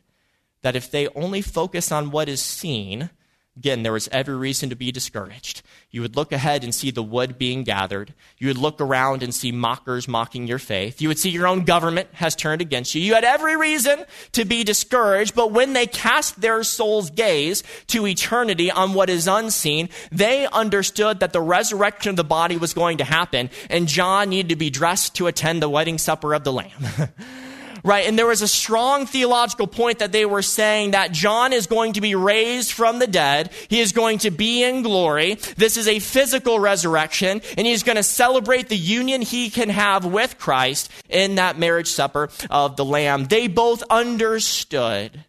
that 0.62 0.76
if 0.76 0.90
they 0.90 1.08
only 1.08 1.40
focus 1.40 1.92
on 1.92 2.10
what 2.10 2.28
is 2.28 2.42
seen, 2.42 3.10
Again, 3.58 3.82
there 3.82 3.92
was 3.92 4.08
every 4.12 4.36
reason 4.36 4.70
to 4.70 4.76
be 4.76 4.92
discouraged. 4.92 5.62
You 5.90 6.02
would 6.02 6.14
look 6.14 6.30
ahead 6.30 6.62
and 6.62 6.72
see 6.72 6.92
the 6.92 7.02
wood 7.02 7.38
being 7.38 7.64
gathered. 7.64 8.14
You 8.38 8.46
would 8.46 8.56
look 8.56 8.80
around 8.80 9.24
and 9.24 9.34
see 9.34 9.50
mockers 9.50 10.06
mocking 10.06 10.46
your 10.46 10.60
faith. 10.60 11.02
You 11.02 11.08
would 11.08 11.18
see 11.18 11.30
your 11.30 11.48
own 11.48 11.64
government 11.64 12.08
has 12.12 12.36
turned 12.36 12.60
against 12.60 12.94
you. 12.94 13.02
You 13.02 13.14
had 13.14 13.24
every 13.24 13.56
reason 13.56 14.04
to 14.30 14.44
be 14.44 14.62
discouraged, 14.62 15.34
but 15.34 15.50
when 15.50 15.72
they 15.72 15.88
cast 15.88 16.40
their 16.40 16.62
soul's 16.62 17.10
gaze 17.10 17.64
to 17.88 18.06
eternity 18.06 18.70
on 18.70 18.94
what 18.94 19.10
is 19.10 19.26
unseen, 19.26 19.88
they 20.12 20.46
understood 20.46 21.18
that 21.18 21.32
the 21.32 21.40
resurrection 21.40 22.10
of 22.10 22.16
the 22.16 22.22
body 22.22 22.56
was 22.56 22.74
going 22.74 22.98
to 22.98 23.04
happen, 23.04 23.50
and 23.68 23.88
John 23.88 24.28
needed 24.28 24.50
to 24.50 24.56
be 24.56 24.70
dressed 24.70 25.16
to 25.16 25.26
attend 25.26 25.62
the 25.62 25.68
wedding 25.68 25.98
supper 25.98 26.32
of 26.32 26.44
the 26.44 26.52
Lamb. 26.52 26.70
right? 27.84 28.06
And 28.06 28.18
there 28.18 28.26
was 28.26 28.42
a 28.42 28.48
strong 28.48 29.06
theological 29.06 29.66
point 29.66 29.98
that 30.00 30.12
they 30.12 30.24
were 30.24 30.42
saying 30.42 30.92
that 30.92 31.12
John 31.12 31.52
is 31.52 31.66
going 31.66 31.94
to 31.94 32.00
be 32.00 32.14
raised 32.14 32.72
from 32.72 32.98
the 32.98 33.06
dead. 33.06 33.50
He 33.68 33.80
is 33.80 33.92
going 33.92 34.18
to 34.18 34.30
be 34.30 34.62
in 34.62 34.82
glory. 34.82 35.34
This 35.56 35.76
is 35.76 35.88
a 35.88 35.98
physical 35.98 36.58
resurrection, 36.58 37.42
and 37.56 37.66
he's 37.66 37.82
going 37.82 37.96
to 37.96 38.02
celebrate 38.02 38.68
the 38.68 38.76
union 38.76 39.22
he 39.22 39.50
can 39.50 39.68
have 39.68 40.04
with 40.04 40.38
Christ 40.38 40.90
in 41.08 41.36
that 41.36 41.58
marriage 41.58 41.88
supper 41.88 42.28
of 42.50 42.76
the 42.76 42.84
Lamb. 42.84 43.26
They 43.26 43.48
both 43.48 43.82
understood 43.90 45.24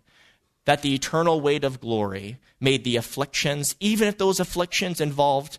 that 0.66 0.82
the 0.82 0.94
eternal 0.94 1.42
weight 1.42 1.64
of 1.64 1.82
glory 1.82 2.38
made 2.60 2.84
the 2.84 2.96
afflictions, 2.96 3.76
even 3.80 4.08
if 4.08 4.18
those 4.18 4.40
afflictions 4.40 5.02
involved 5.02 5.58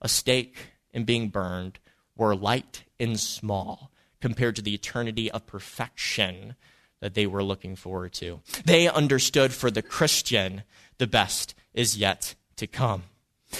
a 0.00 0.08
stake 0.08 0.72
and 0.92 1.06
being 1.06 1.28
burned, 1.28 1.78
were 2.16 2.36
light 2.36 2.84
and 3.00 3.18
small 3.18 3.90
compared 4.24 4.56
to 4.56 4.62
the 4.62 4.72
eternity 4.72 5.30
of 5.30 5.46
perfection 5.46 6.54
that 7.00 7.12
they 7.12 7.26
were 7.26 7.44
looking 7.44 7.76
forward 7.76 8.10
to. 8.10 8.40
They 8.64 8.88
understood 8.88 9.52
for 9.52 9.70
the 9.70 9.82
Christian, 9.82 10.62
the 10.96 11.06
best 11.06 11.54
is 11.74 11.98
yet 11.98 12.34
to 12.56 12.66
come. 12.66 13.02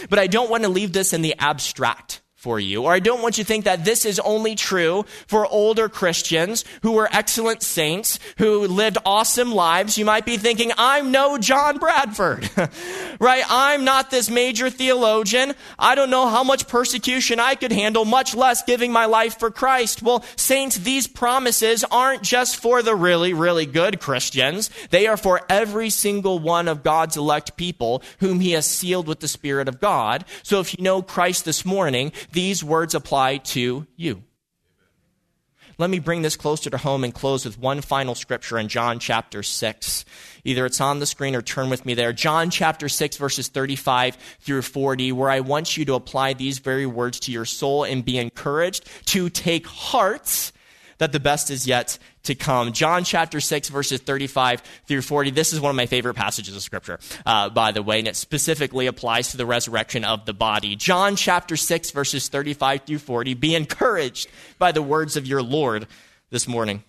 But 0.08 0.18
I 0.18 0.26
don't 0.26 0.48
want 0.48 0.62
to 0.62 0.70
leave 0.70 0.94
this 0.94 1.12
in 1.12 1.20
the 1.20 1.34
abstract 1.38 2.22
for 2.44 2.60
you. 2.60 2.82
Or 2.82 2.92
I 2.92 2.98
don't 2.98 3.22
want 3.22 3.38
you 3.38 3.44
to 3.44 3.48
think 3.48 3.64
that 3.64 3.86
this 3.86 4.04
is 4.04 4.20
only 4.20 4.54
true 4.54 5.06
for 5.26 5.46
older 5.46 5.88
Christians 5.88 6.62
who 6.82 6.92
were 6.92 7.08
excellent 7.10 7.62
saints, 7.62 8.18
who 8.36 8.68
lived 8.68 8.98
awesome 9.06 9.50
lives. 9.50 9.96
You 9.96 10.04
might 10.04 10.26
be 10.26 10.36
thinking, 10.36 10.70
I'm 10.76 11.10
no 11.10 11.38
John 11.38 11.78
Bradford, 11.78 12.50
right? 13.18 13.44
I'm 13.48 13.84
not 13.84 14.10
this 14.10 14.28
major 14.28 14.68
theologian. 14.68 15.54
I 15.78 15.94
don't 15.94 16.10
know 16.10 16.28
how 16.28 16.44
much 16.44 16.68
persecution 16.68 17.40
I 17.40 17.54
could 17.54 17.72
handle, 17.72 18.04
much 18.04 18.34
less 18.34 18.62
giving 18.62 18.92
my 18.92 19.06
life 19.06 19.38
for 19.38 19.50
Christ. 19.50 20.02
Well, 20.02 20.22
saints, 20.36 20.76
these 20.76 21.06
promises 21.06 21.82
aren't 21.90 22.22
just 22.22 22.56
for 22.56 22.82
the 22.82 22.94
really, 22.94 23.32
really 23.32 23.64
good 23.64 24.00
Christians. 24.00 24.68
They 24.90 25.06
are 25.06 25.16
for 25.16 25.40
every 25.48 25.88
single 25.88 26.38
one 26.38 26.68
of 26.68 26.82
God's 26.82 27.16
elect 27.16 27.56
people 27.56 28.02
whom 28.20 28.40
he 28.40 28.50
has 28.50 28.66
sealed 28.66 29.08
with 29.08 29.20
the 29.20 29.28
Spirit 29.28 29.66
of 29.66 29.80
God. 29.80 30.26
So 30.42 30.60
if 30.60 30.76
you 30.76 30.84
know 30.84 31.00
Christ 31.00 31.46
this 31.46 31.64
morning, 31.64 32.12
these 32.34 32.62
words 32.62 32.94
apply 32.94 33.38
to 33.38 33.86
you. 33.96 34.22
Let 35.76 35.90
me 35.90 35.98
bring 35.98 36.22
this 36.22 36.36
closer 36.36 36.70
to 36.70 36.78
home 36.78 37.02
and 37.02 37.12
close 37.12 37.44
with 37.44 37.58
one 37.58 37.80
final 37.80 38.14
scripture 38.14 38.58
in 38.58 38.68
John 38.68 39.00
chapter 39.00 39.42
6. 39.42 40.04
Either 40.44 40.66
it's 40.66 40.80
on 40.80 41.00
the 41.00 41.06
screen 41.06 41.34
or 41.34 41.42
turn 41.42 41.68
with 41.68 41.84
me 41.84 41.94
there. 41.94 42.12
John 42.12 42.50
chapter 42.50 42.88
6, 42.88 43.16
verses 43.16 43.48
35 43.48 44.16
through 44.40 44.62
40, 44.62 45.10
where 45.12 45.30
I 45.30 45.40
want 45.40 45.76
you 45.76 45.84
to 45.86 45.94
apply 45.94 46.34
these 46.34 46.58
very 46.58 46.86
words 46.86 47.18
to 47.20 47.32
your 47.32 47.44
soul 47.44 47.82
and 47.82 48.04
be 48.04 48.18
encouraged 48.18 48.88
to 49.06 49.28
take 49.30 49.66
heart 49.66 50.52
that 50.98 51.12
the 51.12 51.20
best 51.20 51.50
is 51.50 51.66
yet 51.66 51.98
to 52.24 52.34
come. 52.34 52.72
John 52.72 53.04
chapter 53.04 53.40
6, 53.40 53.68
verses 53.68 54.00
35 54.00 54.62
through 54.86 55.02
40. 55.02 55.30
This 55.30 55.52
is 55.52 55.60
one 55.60 55.70
of 55.70 55.76
my 55.76 55.86
favorite 55.86 56.14
passages 56.14 56.56
of 56.56 56.62
scripture, 56.62 56.98
uh, 57.26 57.50
by 57.50 57.72
the 57.72 57.82
way, 57.82 57.98
and 57.98 58.08
it 58.08 58.16
specifically 58.16 58.86
applies 58.86 59.30
to 59.30 59.36
the 59.36 59.46
resurrection 59.46 60.04
of 60.04 60.24
the 60.24 60.34
body. 60.34 60.76
John 60.76 61.16
chapter 61.16 61.56
6, 61.56 61.90
verses 61.90 62.28
35 62.28 62.82
through 62.82 62.98
40. 62.98 63.34
Be 63.34 63.54
encouraged 63.54 64.28
by 64.58 64.72
the 64.72 64.82
words 64.82 65.16
of 65.16 65.26
your 65.26 65.42
Lord 65.42 65.86
this 66.30 66.48
morning. 66.48 66.82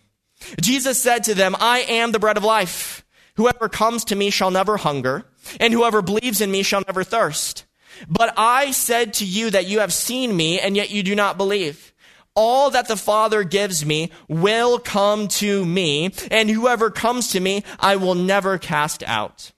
Jesus 0.62 1.02
said 1.02 1.24
to 1.26 1.34
them, 1.34 1.56
I 1.60 1.80
am 1.80 2.12
the 2.12 2.20
bread 2.20 2.38
of 2.38 2.44
life. 2.44 3.06
Whoever 3.36 3.68
comes 3.68 4.06
to 4.06 4.16
me 4.16 4.30
shall 4.30 4.52
never 4.52 4.78
hunger, 4.78 5.26
and 5.60 5.74
whoever 5.74 6.02
believes 6.02 6.42
in 6.42 6.52
me 6.52 6.64
shall 6.64 6.84
never 6.88 7.04
thirst. 7.04 7.66
But 8.08 8.34
I 8.38 8.72
said 8.72 9.14
to 9.16 9.26
you 9.26 9.50
that 9.52 9.68
you 9.68 9.80
have 9.80 9.94
seen 9.94 10.36
me, 10.36 10.60
and 10.60 10.76
yet 10.76 10.90
you 10.90 11.04
do 11.04 11.16
not 11.16 11.38
believe. 11.38 11.94
All 12.36 12.70
that 12.72 12.88
the 12.88 12.98
Father 12.98 13.44
gives 13.44 13.86
me 13.86 14.12
will 14.28 14.78
come 14.78 15.28
to 15.30 15.66
me, 15.66 16.12
and 16.30 16.50
whoever 16.50 16.92
comes 16.92 17.30
to 17.30 17.40
me, 17.40 17.64
I 17.80 17.96
will 17.96 18.16
never 18.16 18.58
cast 18.58 19.04
out. 19.04 19.52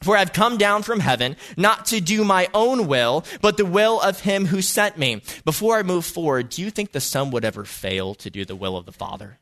For 0.00 0.16
I've 0.16 0.32
come 0.32 0.58
down 0.58 0.84
from 0.84 1.00
heaven 1.00 1.36
not 1.56 1.86
to 1.86 2.00
do 2.00 2.22
my 2.22 2.48
own 2.54 2.86
will, 2.86 3.24
but 3.40 3.56
the 3.56 3.66
will 3.66 4.00
of 4.00 4.20
him 4.20 4.46
who 4.46 4.62
sent 4.62 4.96
me. 4.96 5.22
Before 5.44 5.76
I 5.76 5.82
move 5.82 6.06
forward, 6.06 6.50
do 6.50 6.62
you 6.62 6.70
think 6.70 6.92
the 6.92 7.00
Son 7.00 7.32
would 7.32 7.44
ever 7.44 7.64
fail 7.64 8.14
to 8.14 8.30
do 8.30 8.44
the 8.44 8.54
will 8.54 8.76
of 8.76 8.86
the 8.86 8.92
Father? 8.92 9.38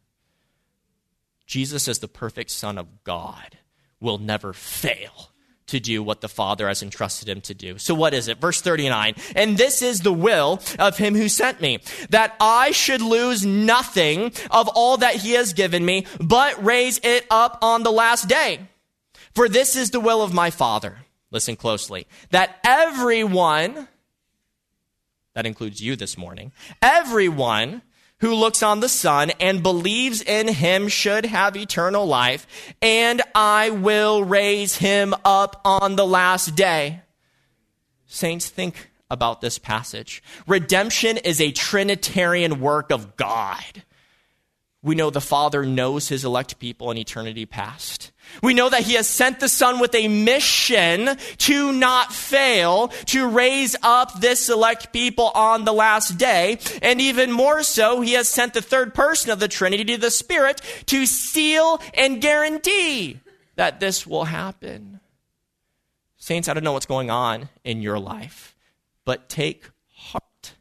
Jesus, 1.47 1.89
as 1.89 1.99
the 1.99 2.09
perfect 2.09 2.51
Son 2.51 2.79
of 2.79 3.05
God, 3.05 3.59
will 4.01 4.19
never 4.19 4.55
fail 4.55 5.31
to 5.67 5.81
do 5.81 6.03
what 6.03 6.21
the 6.21 6.29
Father 6.29 6.69
has 6.69 6.83
entrusted 6.83 7.29
him 7.29 7.41
to 7.43 7.55
do. 7.55 7.79
So 7.79 7.95
what 7.95 8.15
is 8.15 8.29
it? 8.29 8.41
Verse 8.41 8.61
39. 8.61 9.15
And 9.35 9.59
this 9.59 9.83
is 9.83 10.01
the 10.01 10.13
will 10.13 10.61
of 10.79 10.97
him 10.97 11.15
who 11.15 11.29
sent 11.29 11.61
me, 11.61 11.81
that 12.11 12.37
I 12.41 12.71
should 12.71 13.01
lose 13.01 13.45
nothing 13.45 14.33
of 14.51 14.69
all 14.69 14.99
that 14.99 15.17
he 15.17 15.33
has 15.33 15.53
given 15.53 15.85
me, 15.85 16.07
but 16.21 16.65
raise 16.65 17.01
it 17.03 17.27
up 17.31 17.59
on 17.63 17.83
the 17.83 17.91
last 17.91 18.29
day. 18.29 18.61
For 19.35 19.49
this 19.49 19.77
is 19.77 19.91
the 19.91 20.01
will 20.01 20.23
of 20.23 20.33
my 20.33 20.51
Father. 20.51 20.99
Listen 21.31 21.57
closely. 21.57 22.07
That 22.31 22.59
everyone, 22.65 23.89
that 25.35 25.47
includes 25.47 25.83
you 25.83 25.97
this 25.97 26.17
morning, 26.17 26.53
everyone 26.81 27.83
who 28.21 28.35
looks 28.35 28.63
on 28.63 28.81
the 28.81 28.89
Son 28.89 29.31
and 29.41 29.63
believes 29.63 30.23
in 30.23 30.49
him 30.49 30.89
should 30.89 31.27
have 31.27 31.57
eternal 31.57 32.07
life, 32.07 32.47
and 32.81 33.23
I 33.35 33.71
will 33.71 34.25
raise 34.25 34.77
him 34.77 35.15
up 35.25 35.61
on 35.65 35.97
the 35.97 36.07
last 36.07 36.55
day. 36.55 37.03
Saints, 38.07 38.49
think 38.49 38.91
about 39.11 39.41
this 39.41 39.59
passage. 39.59 40.23
Redemption 40.47 41.19
is 41.19 41.41
a 41.41 41.53
Trinitarian 41.53 42.61
work 42.61 42.91
of 42.91 43.17
God. 43.17 43.83
We 44.83 44.95
know 44.95 45.11
the 45.11 45.21
Father 45.21 45.65
knows 45.65 46.09
his 46.09 46.25
elect 46.25 46.59
people 46.59 46.91
in 46.91 46.99
eternity 46.99 47.45
past. 47.45 48.13
We 48.43 48.55
know 48.55 48.69
that 48.69 48.83
he 48.83 48.95
has 48.95 49.07
sent 49.07 49.41
the 49.41 49.49
Son 49.49 49.79
with 49.79 49.95
a 49.95 50.09
mission 50.09 51.17
to 51.39 51.73
not 51.73 52.13
fail, 52.13 52.89
to 53.07 53.27
raise 53.27 53.77
up 53.83 54.21
this 54.21 54.45
select 54.45 54.93
people 54.93 55.31
on 55.35 55.65
the 55.65 55.73
last 55.73 56.19
day. 56.19 56.59
And 56.83 57.01
even 57.01 57.33
more 57.33 57.63
so, 57.63 58.01
he 58.01 58.13
has 58.13 58.29
sent 58.29 58.55
the 58.55 58.63
third 58.63 58.95
person 58.95 59.31
of 59.31 59.41
the 59.41 59.49
Trinity, 59.49 59.97
the 59.97 60.11
Spirit, 60.11 60.61
to 60.87 61.07
seal 61.07 61.81
and 61.95 62.21
guarantee 62.21 63.21
that 63.57 63.81
this 63.81 64.07
will 64.07 64.25
happen. 64.25 65.01
Saints, 66.17 66.49
I 66.49 66.55
don't 66.55 66.65
know 66.65 66.73
what's 66.73 66.87
going 66.87 67.11
on 67.11 67.49
in 67.65 67.83
your 67.83 67.99
life, 67.99 68.55
but 69.05 69.29
take 69.29 69.71
heart 69.95 70.55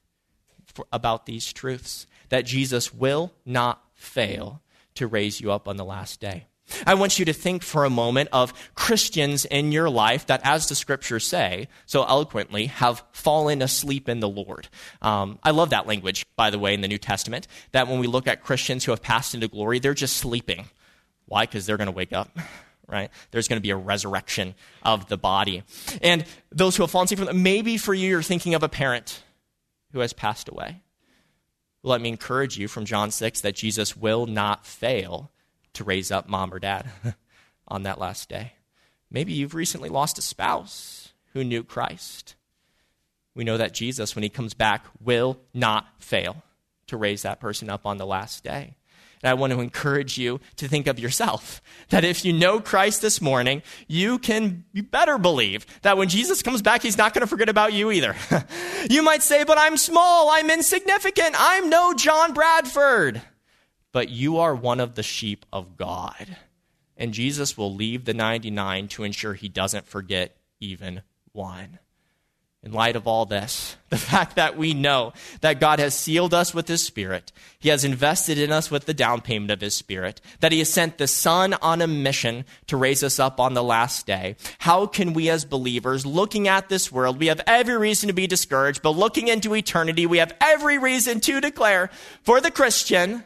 for, 0.66 0.86
about 0.92 1.26
these 1.26 1.52
truths 1.52 2.08
that 2.30 2.46
Jesus 2.46 2.94
will 2.94 3.34
not 3.46 3.84
fail 3.94 4.62
to 4.96 5.08
raise 5.08 5.42
you 5.42 5.52
up 5.52 5.68
on 5.68 5.78
the 5.78 5.86
last 5.86 6.20
day. 6.20 6.46
I 6.86 6.96
want 6.96 7.20
you 7.20 7.26
to 7.26 7.34
think 7.34 7.64
for 7.64 7.86
a 7.86 7.90
moment 7.90 8.30
of 8.32 8.54
Christians 8.74 9.46
in 9.46 9.72
your 9.72 9.90
life 9.90 10.26
that, 10.28 10.42
as 10.44 10.68
the 10.68 10.76
scriptures 10.76 11.26
say 11.26 11.68
so 11.86 12.04
eloquently, 12.04 12.68
have 12.68 13.04
fallen 13.12 13.62
asleep 13.62 14.10
in 14.10 14.20
the 14.20 14.30
Lord. 14.30 14.68
Um, 15.02 15.40
I 15.44 15.52
love 15.52 15.70
that 15.70 15.88
language, 15.88 16.26
by 16.36 16.50
the 16.50 16.60
way, 16.60 16.74
in 16.74 16.82
the 16.82 16.88
New 16.88 16.98
Testament, 16.98 17.48
that 17.72 17.88
when 17.88 18.00
we 18.00 18.08
look 18.08 18.28
at 18.28 18.44
Christians 18.44 18.84
who 18.84 18.92
have 18.92 19.02
passed 19.02 19.36
into 19.36 19.48
glory, 19.48 19.80
they're 19.80 19.94
just 19.94 20.18
sleeping. 20.18 20.66
Why? 21.28 21.44
Because 21.46 21.66
they're 21.66 21.78
going 21.78 21.88
to 21.88 21.92
wake 21.92 22.14
up. 22.14 22.30
Right? 22.88 23.10
There's 23.32 23.48
going 23.48 23.58
to 23.58 23.64
be 23.64 23.72
a 23.72 23.76
resurrection 23.76 24.54
of 24.84 25.08
the 25.08 25.18
body. 25.18 25.64
And 26.04 26.24
those 26.52 26.78
who 26.78 26.84
have 26.84 26.92
fallen 26.92 27.06
asleep 27.06 27.18
from 27.18 27.42
maybe 27.42 27.78
for 27.78 27.96
you, 27.96 28.08
you're 28.08 28.22
thinking 28.22 28.54
of 28.54 28.62
a 28.62 28.70
parent 28.70 29.24
who 29.92 30.02
has 30.02 30.14
passed 30.14 30.50
away. 30.50 30.84
Let 31.82 32.00
me 32.00 32.10
encourage 32.10 32.60
you 32.60 32.68
from 32.68 32.86
John 32.86 33.10
6 33.10 33.42
that 33.42 33.56
Jesus 33.56 33.98
will 33.98 34.28
not 34.28 34.68
fail 34.68 35.32
to 35.76 35.84
raise 35.84 36.12
up 36.12 36.28
mom 36.28 36.54
or 36.54 36.60
dad 36.60 36.90
on 37.68 37.84
that 37.84 38.00
last 38.00 38.30
day. 38.30 38.54
Maybe 39.10 39.34
you've 39.34 39.56
recently 39.56 39.90
lost 39.90 40.18
a 40.18 40.22
spouse 40.22 41.14
who 41.34 41.44
knew 41.44 41.64
Christ. 41.64 42.36
We 43.36 43.44
know 43.44 43.58
that 43.58 43.74
Jesus, 43.74 44.16
when 44.16 44.24
he 44.24 44.30
comes 44.30 44.54
back, 44.54 44.86
will 45.02 45.40
not 45.54 45.88
fail 46.00 46.44
to 46.88 46.98
raise 46.98 47.24
that 47.24 47.40
person 47.40 47.70
up 47.70 47.86
on 47.86 47.98
the 47.98 48.06
last 48.06 48.44
day. 48.44 48.78
And 49.22 49.30
I 49.30 49.34
want 49.34 49.54
to 49.54 49.60
encourage 49.60 50.18
you 50.18 50.40
to 50.58 50.68
think 50.68 50.88
of 50.88 51.00
yourself 51.00 51.62
that 51.90 52.04
if 52.04 52.24
you 52.24 52.34
know 52.34 52.60
Christ 52.60 53.02
this 53.02 53.22
morning, 53.22 53.62
you 53.88 54.20
can 54.20 54.66
better 54.74 55.18
believe 55.18 55.66
that 55.82 55.98
when 55.98 56.10
Jesus 56.10 56.42
comes 56.42 56.62
back, 56.62 56.82
he's 56.82 56.98
not 56.98 57.14
going 57.14 57.22
to 57.22 57.28
forget 57.28 57.50
about 57.50 57.74
you 57.74 57.92
either. 57.92 58.16
you 58.90 59.02
might 59.02 59.24
say, 59.24 59.44
but 59.44 59.58
I'm 59.58 59.78
small, 59.78 60.30
I'm 60.30 60.50
insignificant, 60.50 61.36
I'm 61.38 61.70
no 61.70 61.94
John 61.94 62.34
Bradford. 62.34 63.22
But 63.96 64.10
you 64.10 64.40
are 64.40 64.54
one 64.54 64.82
of 64.82 64.96
the 64.96 65.04
sheep 65.04 65.46
of 65.54 65.78
God. 65.78 66.36
And 66.98 67.14
Jesus 67.14 67.58
will 67.58 67.74
leave 67.74 68.04
the 68.04 68.14
99 68.14 68.90
to 68.90 69.06
ensure 69.06 69.36
he 69.36 69.48
doesn't 69.48 69.88
forget 69.88 70.36
even 70.60 71.02
one 71.32 71.80
in 72.66 72.74
light 72.74 72.96
of 72.96 73.06
all 73.08 73.26
this, 73.28 73.78
the 73.90 73.98
fact 73.98 74.36
that 74.36 74.58
we 74.58 74.74
know 74.74 75.14
that 75.42 75.60
God 75.60 75.78
has 75.80 75.94
sealed 75.94 76.34
us 76.34 76.54
with 76.54 76.68
His 76.68 76.84
Spirit, 76.84 77.32
He 77.60 77.70
has 77.70 77.86
invested 77.86 78.40
in 78.40 78.52
us 78.52 78.72
with 78.72 78.86
the 78.86 78.94
down 78.94 79.22
payment 79.22 79.52
of 79.52 79.62
His 79.62 79.78
Spirit, 79.78 80.20
that 80.40 80.52
He 80.52 80.60
has 80.60 80.74
sent 80.74 80.98
the 80.98 81.08
Son 81.08 81.54
on 81.62 81.82
a 81.82 81.88
mission 81.88 82.44
to 82.68 82.76
raise 82.76 83.04
us 83.04 83.20
up 83.20 83.40
on 83.40 83.54
the 83.54 83.64
last 83.64 84.08
day, 84.08 84.36
how 84.58 84.88
can 84.88 85.14
we 85.14 85.30
as 85.30 85.46
believers, 85.46 86.06
looking 86.06 86.48
at 86.48 86.68
this 86.68 86.92
world, 86.92 87.20
we 87.20 87.28
have 87.28 87.42
every 87.46 87.78
reason 87.78 88.08
to 88.08 88.14
be 88.14 88.28
discouraged, 88.28 88.82
but 88.82 88.92
looking 88.92 89.28
into 89.28 89.56
eternity, 89.56 90.08
we 90.08 90.18
have 90.18 90.36
every 90.42 90.80
reason 90.80 91.20
to 91.22 91.40
declare 91.40 91.92
for 92.24 92.42
the 92.42 92.52
Christian, 92.52 93.24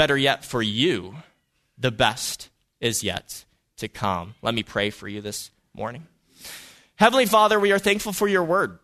better 0.00 0.16
yet 0.16 0.46
for 0.46 0.62
you, 0.62 1.14
the 1.76 1.90
best 1.90 2.48
is 2.80 3.04
yet 3.04 3.44
to 3.76 3.86
come. 3.86 4.34
Let 4.40 4.54
me 4.54 4.62
pray 4.62 4.88
for 4.88 5.06
you 5.06 5.20
this 5.20 5.50
morning. 5.74 6.06
Heavenly 6.96 7.26
Father, 7.26 7.60
we 7.60 7.70
are 7.70 7.78
thankful 7.78 8.14
for 8.14 8.26
your 8.26 8.42
word. 8.42 8.78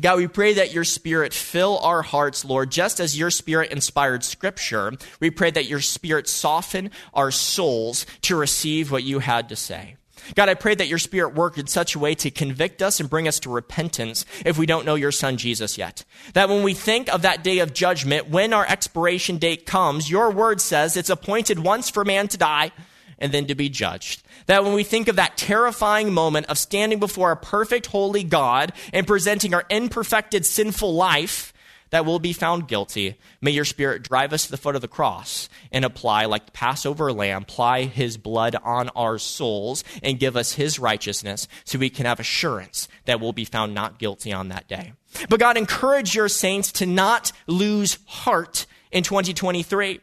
God, 0.00 0.18
we 0.18 0.28
pray 0.28 0.54
that 0.54 0.72
your 0.72 0.84
spirit 0.84 1.34
fill 1.34 1.80
our 1.80 2.00
hearts, 2.00 2.44
Lord, 2.44 2.70
just 2.70 3.00
as 3.00 3.18
your 3.18 3.32
spirit 3.32 3.72
inspired 3.72 4.22
scripture. 4.22 4.92
We 5.18 5.30
pray 5.30 5.50
that 5.50 5.66
your 5.66 5.80
spirit 5.80 6.28
soften 6.28 6.92
our 7.12 7.32
souls 7.32 8.06
to 8.22 8.36
receive 8.36 8.92
what 8.92 9.02
you 9.02 9.18
had 9.18 9.48
to 9.48 9.56
say. 9.56 9.96
God, 10.34 10.48
I 10.48 10.54
pray 10.54 10.74
that 10.74 10.88
your 10.88 10.98
spirit 10.98 11.34
work 11.34 11.58
in 11.58 11.66
such 11.66 11.94
a 11.94 11.98
way 11.98 12.14
to 12.16 12.30
convict 12.30 12.82
us 12.82 13.00
and 13.00 13.08
bring 13.08 13.28
us 13.28 13.40
to 13.40 13.50
repentance 13.50 14.24
if 14.44 14.58
we 14.58 14.66
don't 14.66 14.86
know 14.86 14.94
your 14.94 15.12
son 15.12 15.36
Jesus 15.36 15.78
yet. 15.78 16.04
That 16.34 16.48
when 16.48 16.62
we 16.62 16.74
think 16.74 17.12
of 17.12 17.22
that 17.22 17.44
day 17.44 17.60
of 17.60 17.72
judgment, 17.72 18.28
when 18.28 18.52
our 18.52 18.66
expiration 18.66 19.38
date 19.38 19.66
comes, 19.66 20.10
your 20.10 20.30
word 20.30 20.60
says 20.60 20.96
it's 20.96 21.10
appointed 21.10 21.58
once 21.58 21.90
for 21.90 22.04
man 22.04 22.28
to 22.28 22.38
die 22.38 22.72
and 23.18 23.32
then 23.32 23.46
to 23.46 23.54
be 23.54 23.68
judged. 23.68 24.22
That 24.46 24.64
when 24.64 24.74
we 24.74 24.84
think 24.84 25.08
of 25.08 25.16
that 25.16 25.36
terrifying 25.36 26.12
moment 26.12 26.46
of 26.46 26.58
standing 26.58 26.98
before 26.98 27.32
a 27.32 27.36
perfect, 27.36 27.86
holy 27.86 28.24
God 28.24 28.72
and 28.92 29.06
presenting 29.06 29.54
our 29.54 29.64
imperfected, 29.70 30.44
sinful 30.44 30.94
life, 30.94 31.52
that 31.90 32.04
will 32.04 32.18
be 32.18 32.32
found 32.32 32.68
guilty. 32.68 33.16
May 33.40 33.52
your 33.52 33.64
spirit 33.64 34.02
drive 34.02 34.32
us 34.32 34.46
to 34.46 34.50
the 34.50 34.56
foot 34.56 34.74
of 34.74 34.82
the 34.82 34.88
cross 34.88 35.48
and 35.70 35.84
apply, 35.84 36.26
like 36.26 36.46
the 36.46 36.52
Passover 36.52 37.12
lamb, 37.12 37.42
apply 37.42 37.84
his 37.84 38.16
blood 38.16 38.56
on 38.62 38.88
our 38.90 39.18
souls 39.18 39.84
and 40.02 40.18
give 40.18 40.36
us 40.36 40.52
his 40.52 40.78
righteousness 40.78 41.48
so 41.64 41.78
we 41.78 41.90
can 41.90 42.06
have 42.06 42.20
assurance 42.20 42.88
that 43.04 43.20
we'll 43.20 43.32
be 43.32 43.44
found 43.44 43.74
not 43.74 43.98
guilty 43.98 44.32
on 44.32 44.48
that 44.48 44.68
day. 44.68 44.92
But 45.28 45.40
God, 45.40 45.56
encourage 45.56 46.14
your 46.14 46.28
saints 46.28 46.72
to 46.72 46.86
not 46.86 47.32
lose 47.46 47.98
heart 48.06 48.66
in 48.90 49.02
2023 49.02 50.00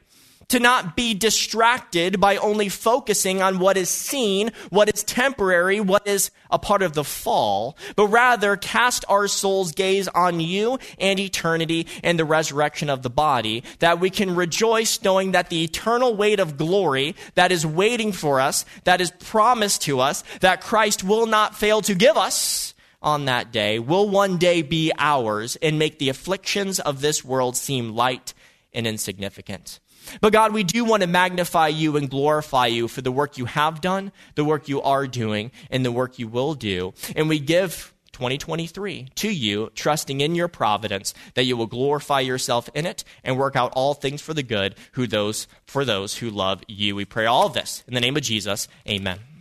to 0.54 0.60
not 0.60 0.95
be 0.95 1.16
distracted 1.16 2.20
by 2.20 2.38
only 2.38 2.70
focusing 2.70 3.41
on 3.41 3.58
what 3.58 3.76
is 3.76 3.89
seen, 3.89 4.51
what 4.70 4.88
is 4.88 5.04
temporary, 5.04 5.80
what 5.80 6.06
is 6.06 6.30
a 6.51 6.60
part 6.60 6.84
of 6.84 6.93
the 6.93 7.04
fall, 7.04 7.76
but 7.95 8.06
rather 8.06 8.56
cast 8.56 9.04
our 9.10 9.28
soul's 9.28 9.72
gaze 9.72 10.08
on 10.10 10.39
you 10.39 10.78
and 10.99 11.20
eternity 11.20 11.88
and 12.04 12.20
the 12.20 12.24
resurrection 12.24 12.88
of 12.88 13.01
the 13.01 13.10
body, 13.10 13.64
that 13.80 13.99
we 13.99 14.12
can 14.12 14.36
rejoice 14.36 15.01
knowing 15.01 15.32
that 15.32 15.49
the 15.49 15.64
eternal 15.64 16.16
weight 16.16 16.39
of 16.39 16.56
glory 16.56 17.16
that 17.34 17.51
is 17.51 17.66
waiting 17.66 18.12
for 18.12 18.39
us, 18.39 18.64
that 18.84 19.01
is 19.01 19.10
promised 19.10 19.82
to 19.82 19.99
us, 19.99 20.24
that 20.41 20.62
Christ 20.62 21.04
will 21.04 21.26
not 21.26 21.56
fail 21.56 21.82
to 21.82 21.95
give 21.95 22.16
us 22.16 22.76
on 23.01 23.26
that 23.26 23.51
day, 23.51 23.80
will 23.80 24.08
one 24.08 24.38
day 24.38 24.62
be 24.62 24.91
ours 24.99 25.58
and 25.64 25.80
make 25.80 25.97
the 25.97 26.10
afflictions 26.10 26.80
of 26.80 27.01
this 27.01 27.26
world 27.26 27.58
seem 27.58 27.95
light 27.95 28.36
and 28.72 28.86
insignificant. 28.86 29.80
But 30.22 30.34
God, 30.34 30.54
we 30.54 30.64
do 30.64 30.86
want 30.86 31.01
to 31.01 31.08
magnify 31.08 31.70
you 31.70 31.97
and 31.97 32.10
glorify 32.10 32.68
you 32.68 32.88
for 32.88 33.01
the 33.01 33.12
work 33.12 33.38
you 33.38 33.45
have 33.45 33.82
done, 33.82 34.12
the 34.36 34.45
work 34.45 34.68
you 34.68 34.82
are 34.82 35.08
doing, 35.08 35.51
and 35.70 35.86
the 35.86 35.91
work 35.91 36.20
you 36.20 36.28
will 36.28 36.54
do. 36.54 36.93
And 37.16 37.30
we 37.30 37.39
give 37.39 37.93
2023 38.14 39.10
to 39.16 39.30
you, 39.30 39.72
trusting 39.76 40.22
in 40.22 40.36
your 40.36 40.47
providence 40.47 41.14
that 41.34 41.43
you 41.43 41.58
will 41.58 41.68
glorify 41.68 42.20
yourself 42.20 42.70
in 42.74 42.86
it 42.86 43.04
and 43.24 43.38
work 43.38 43.56
out 43.56 43.74
all 43.76 43.93
things 43.93 44.22
for 44.22 44.34
the 44.34 44.43
good 44.43 44.76
who 44.93 45.08
those 45.08 45.47
for 45.66 45.84
those 45.84 46.18
who 46.18 46.30
love 46.30 46.64
you. 46.68 46.95
We 46.95 47.06
pray 47.06 47.26
all 47.26 47.49
this 47.49 47.84
in 47.88 47.93
the 47.93 48.01
name 48.01 48.16
of 48.16 48.24
Jesus. 48.24 48.68
Amen. 48.88 49.32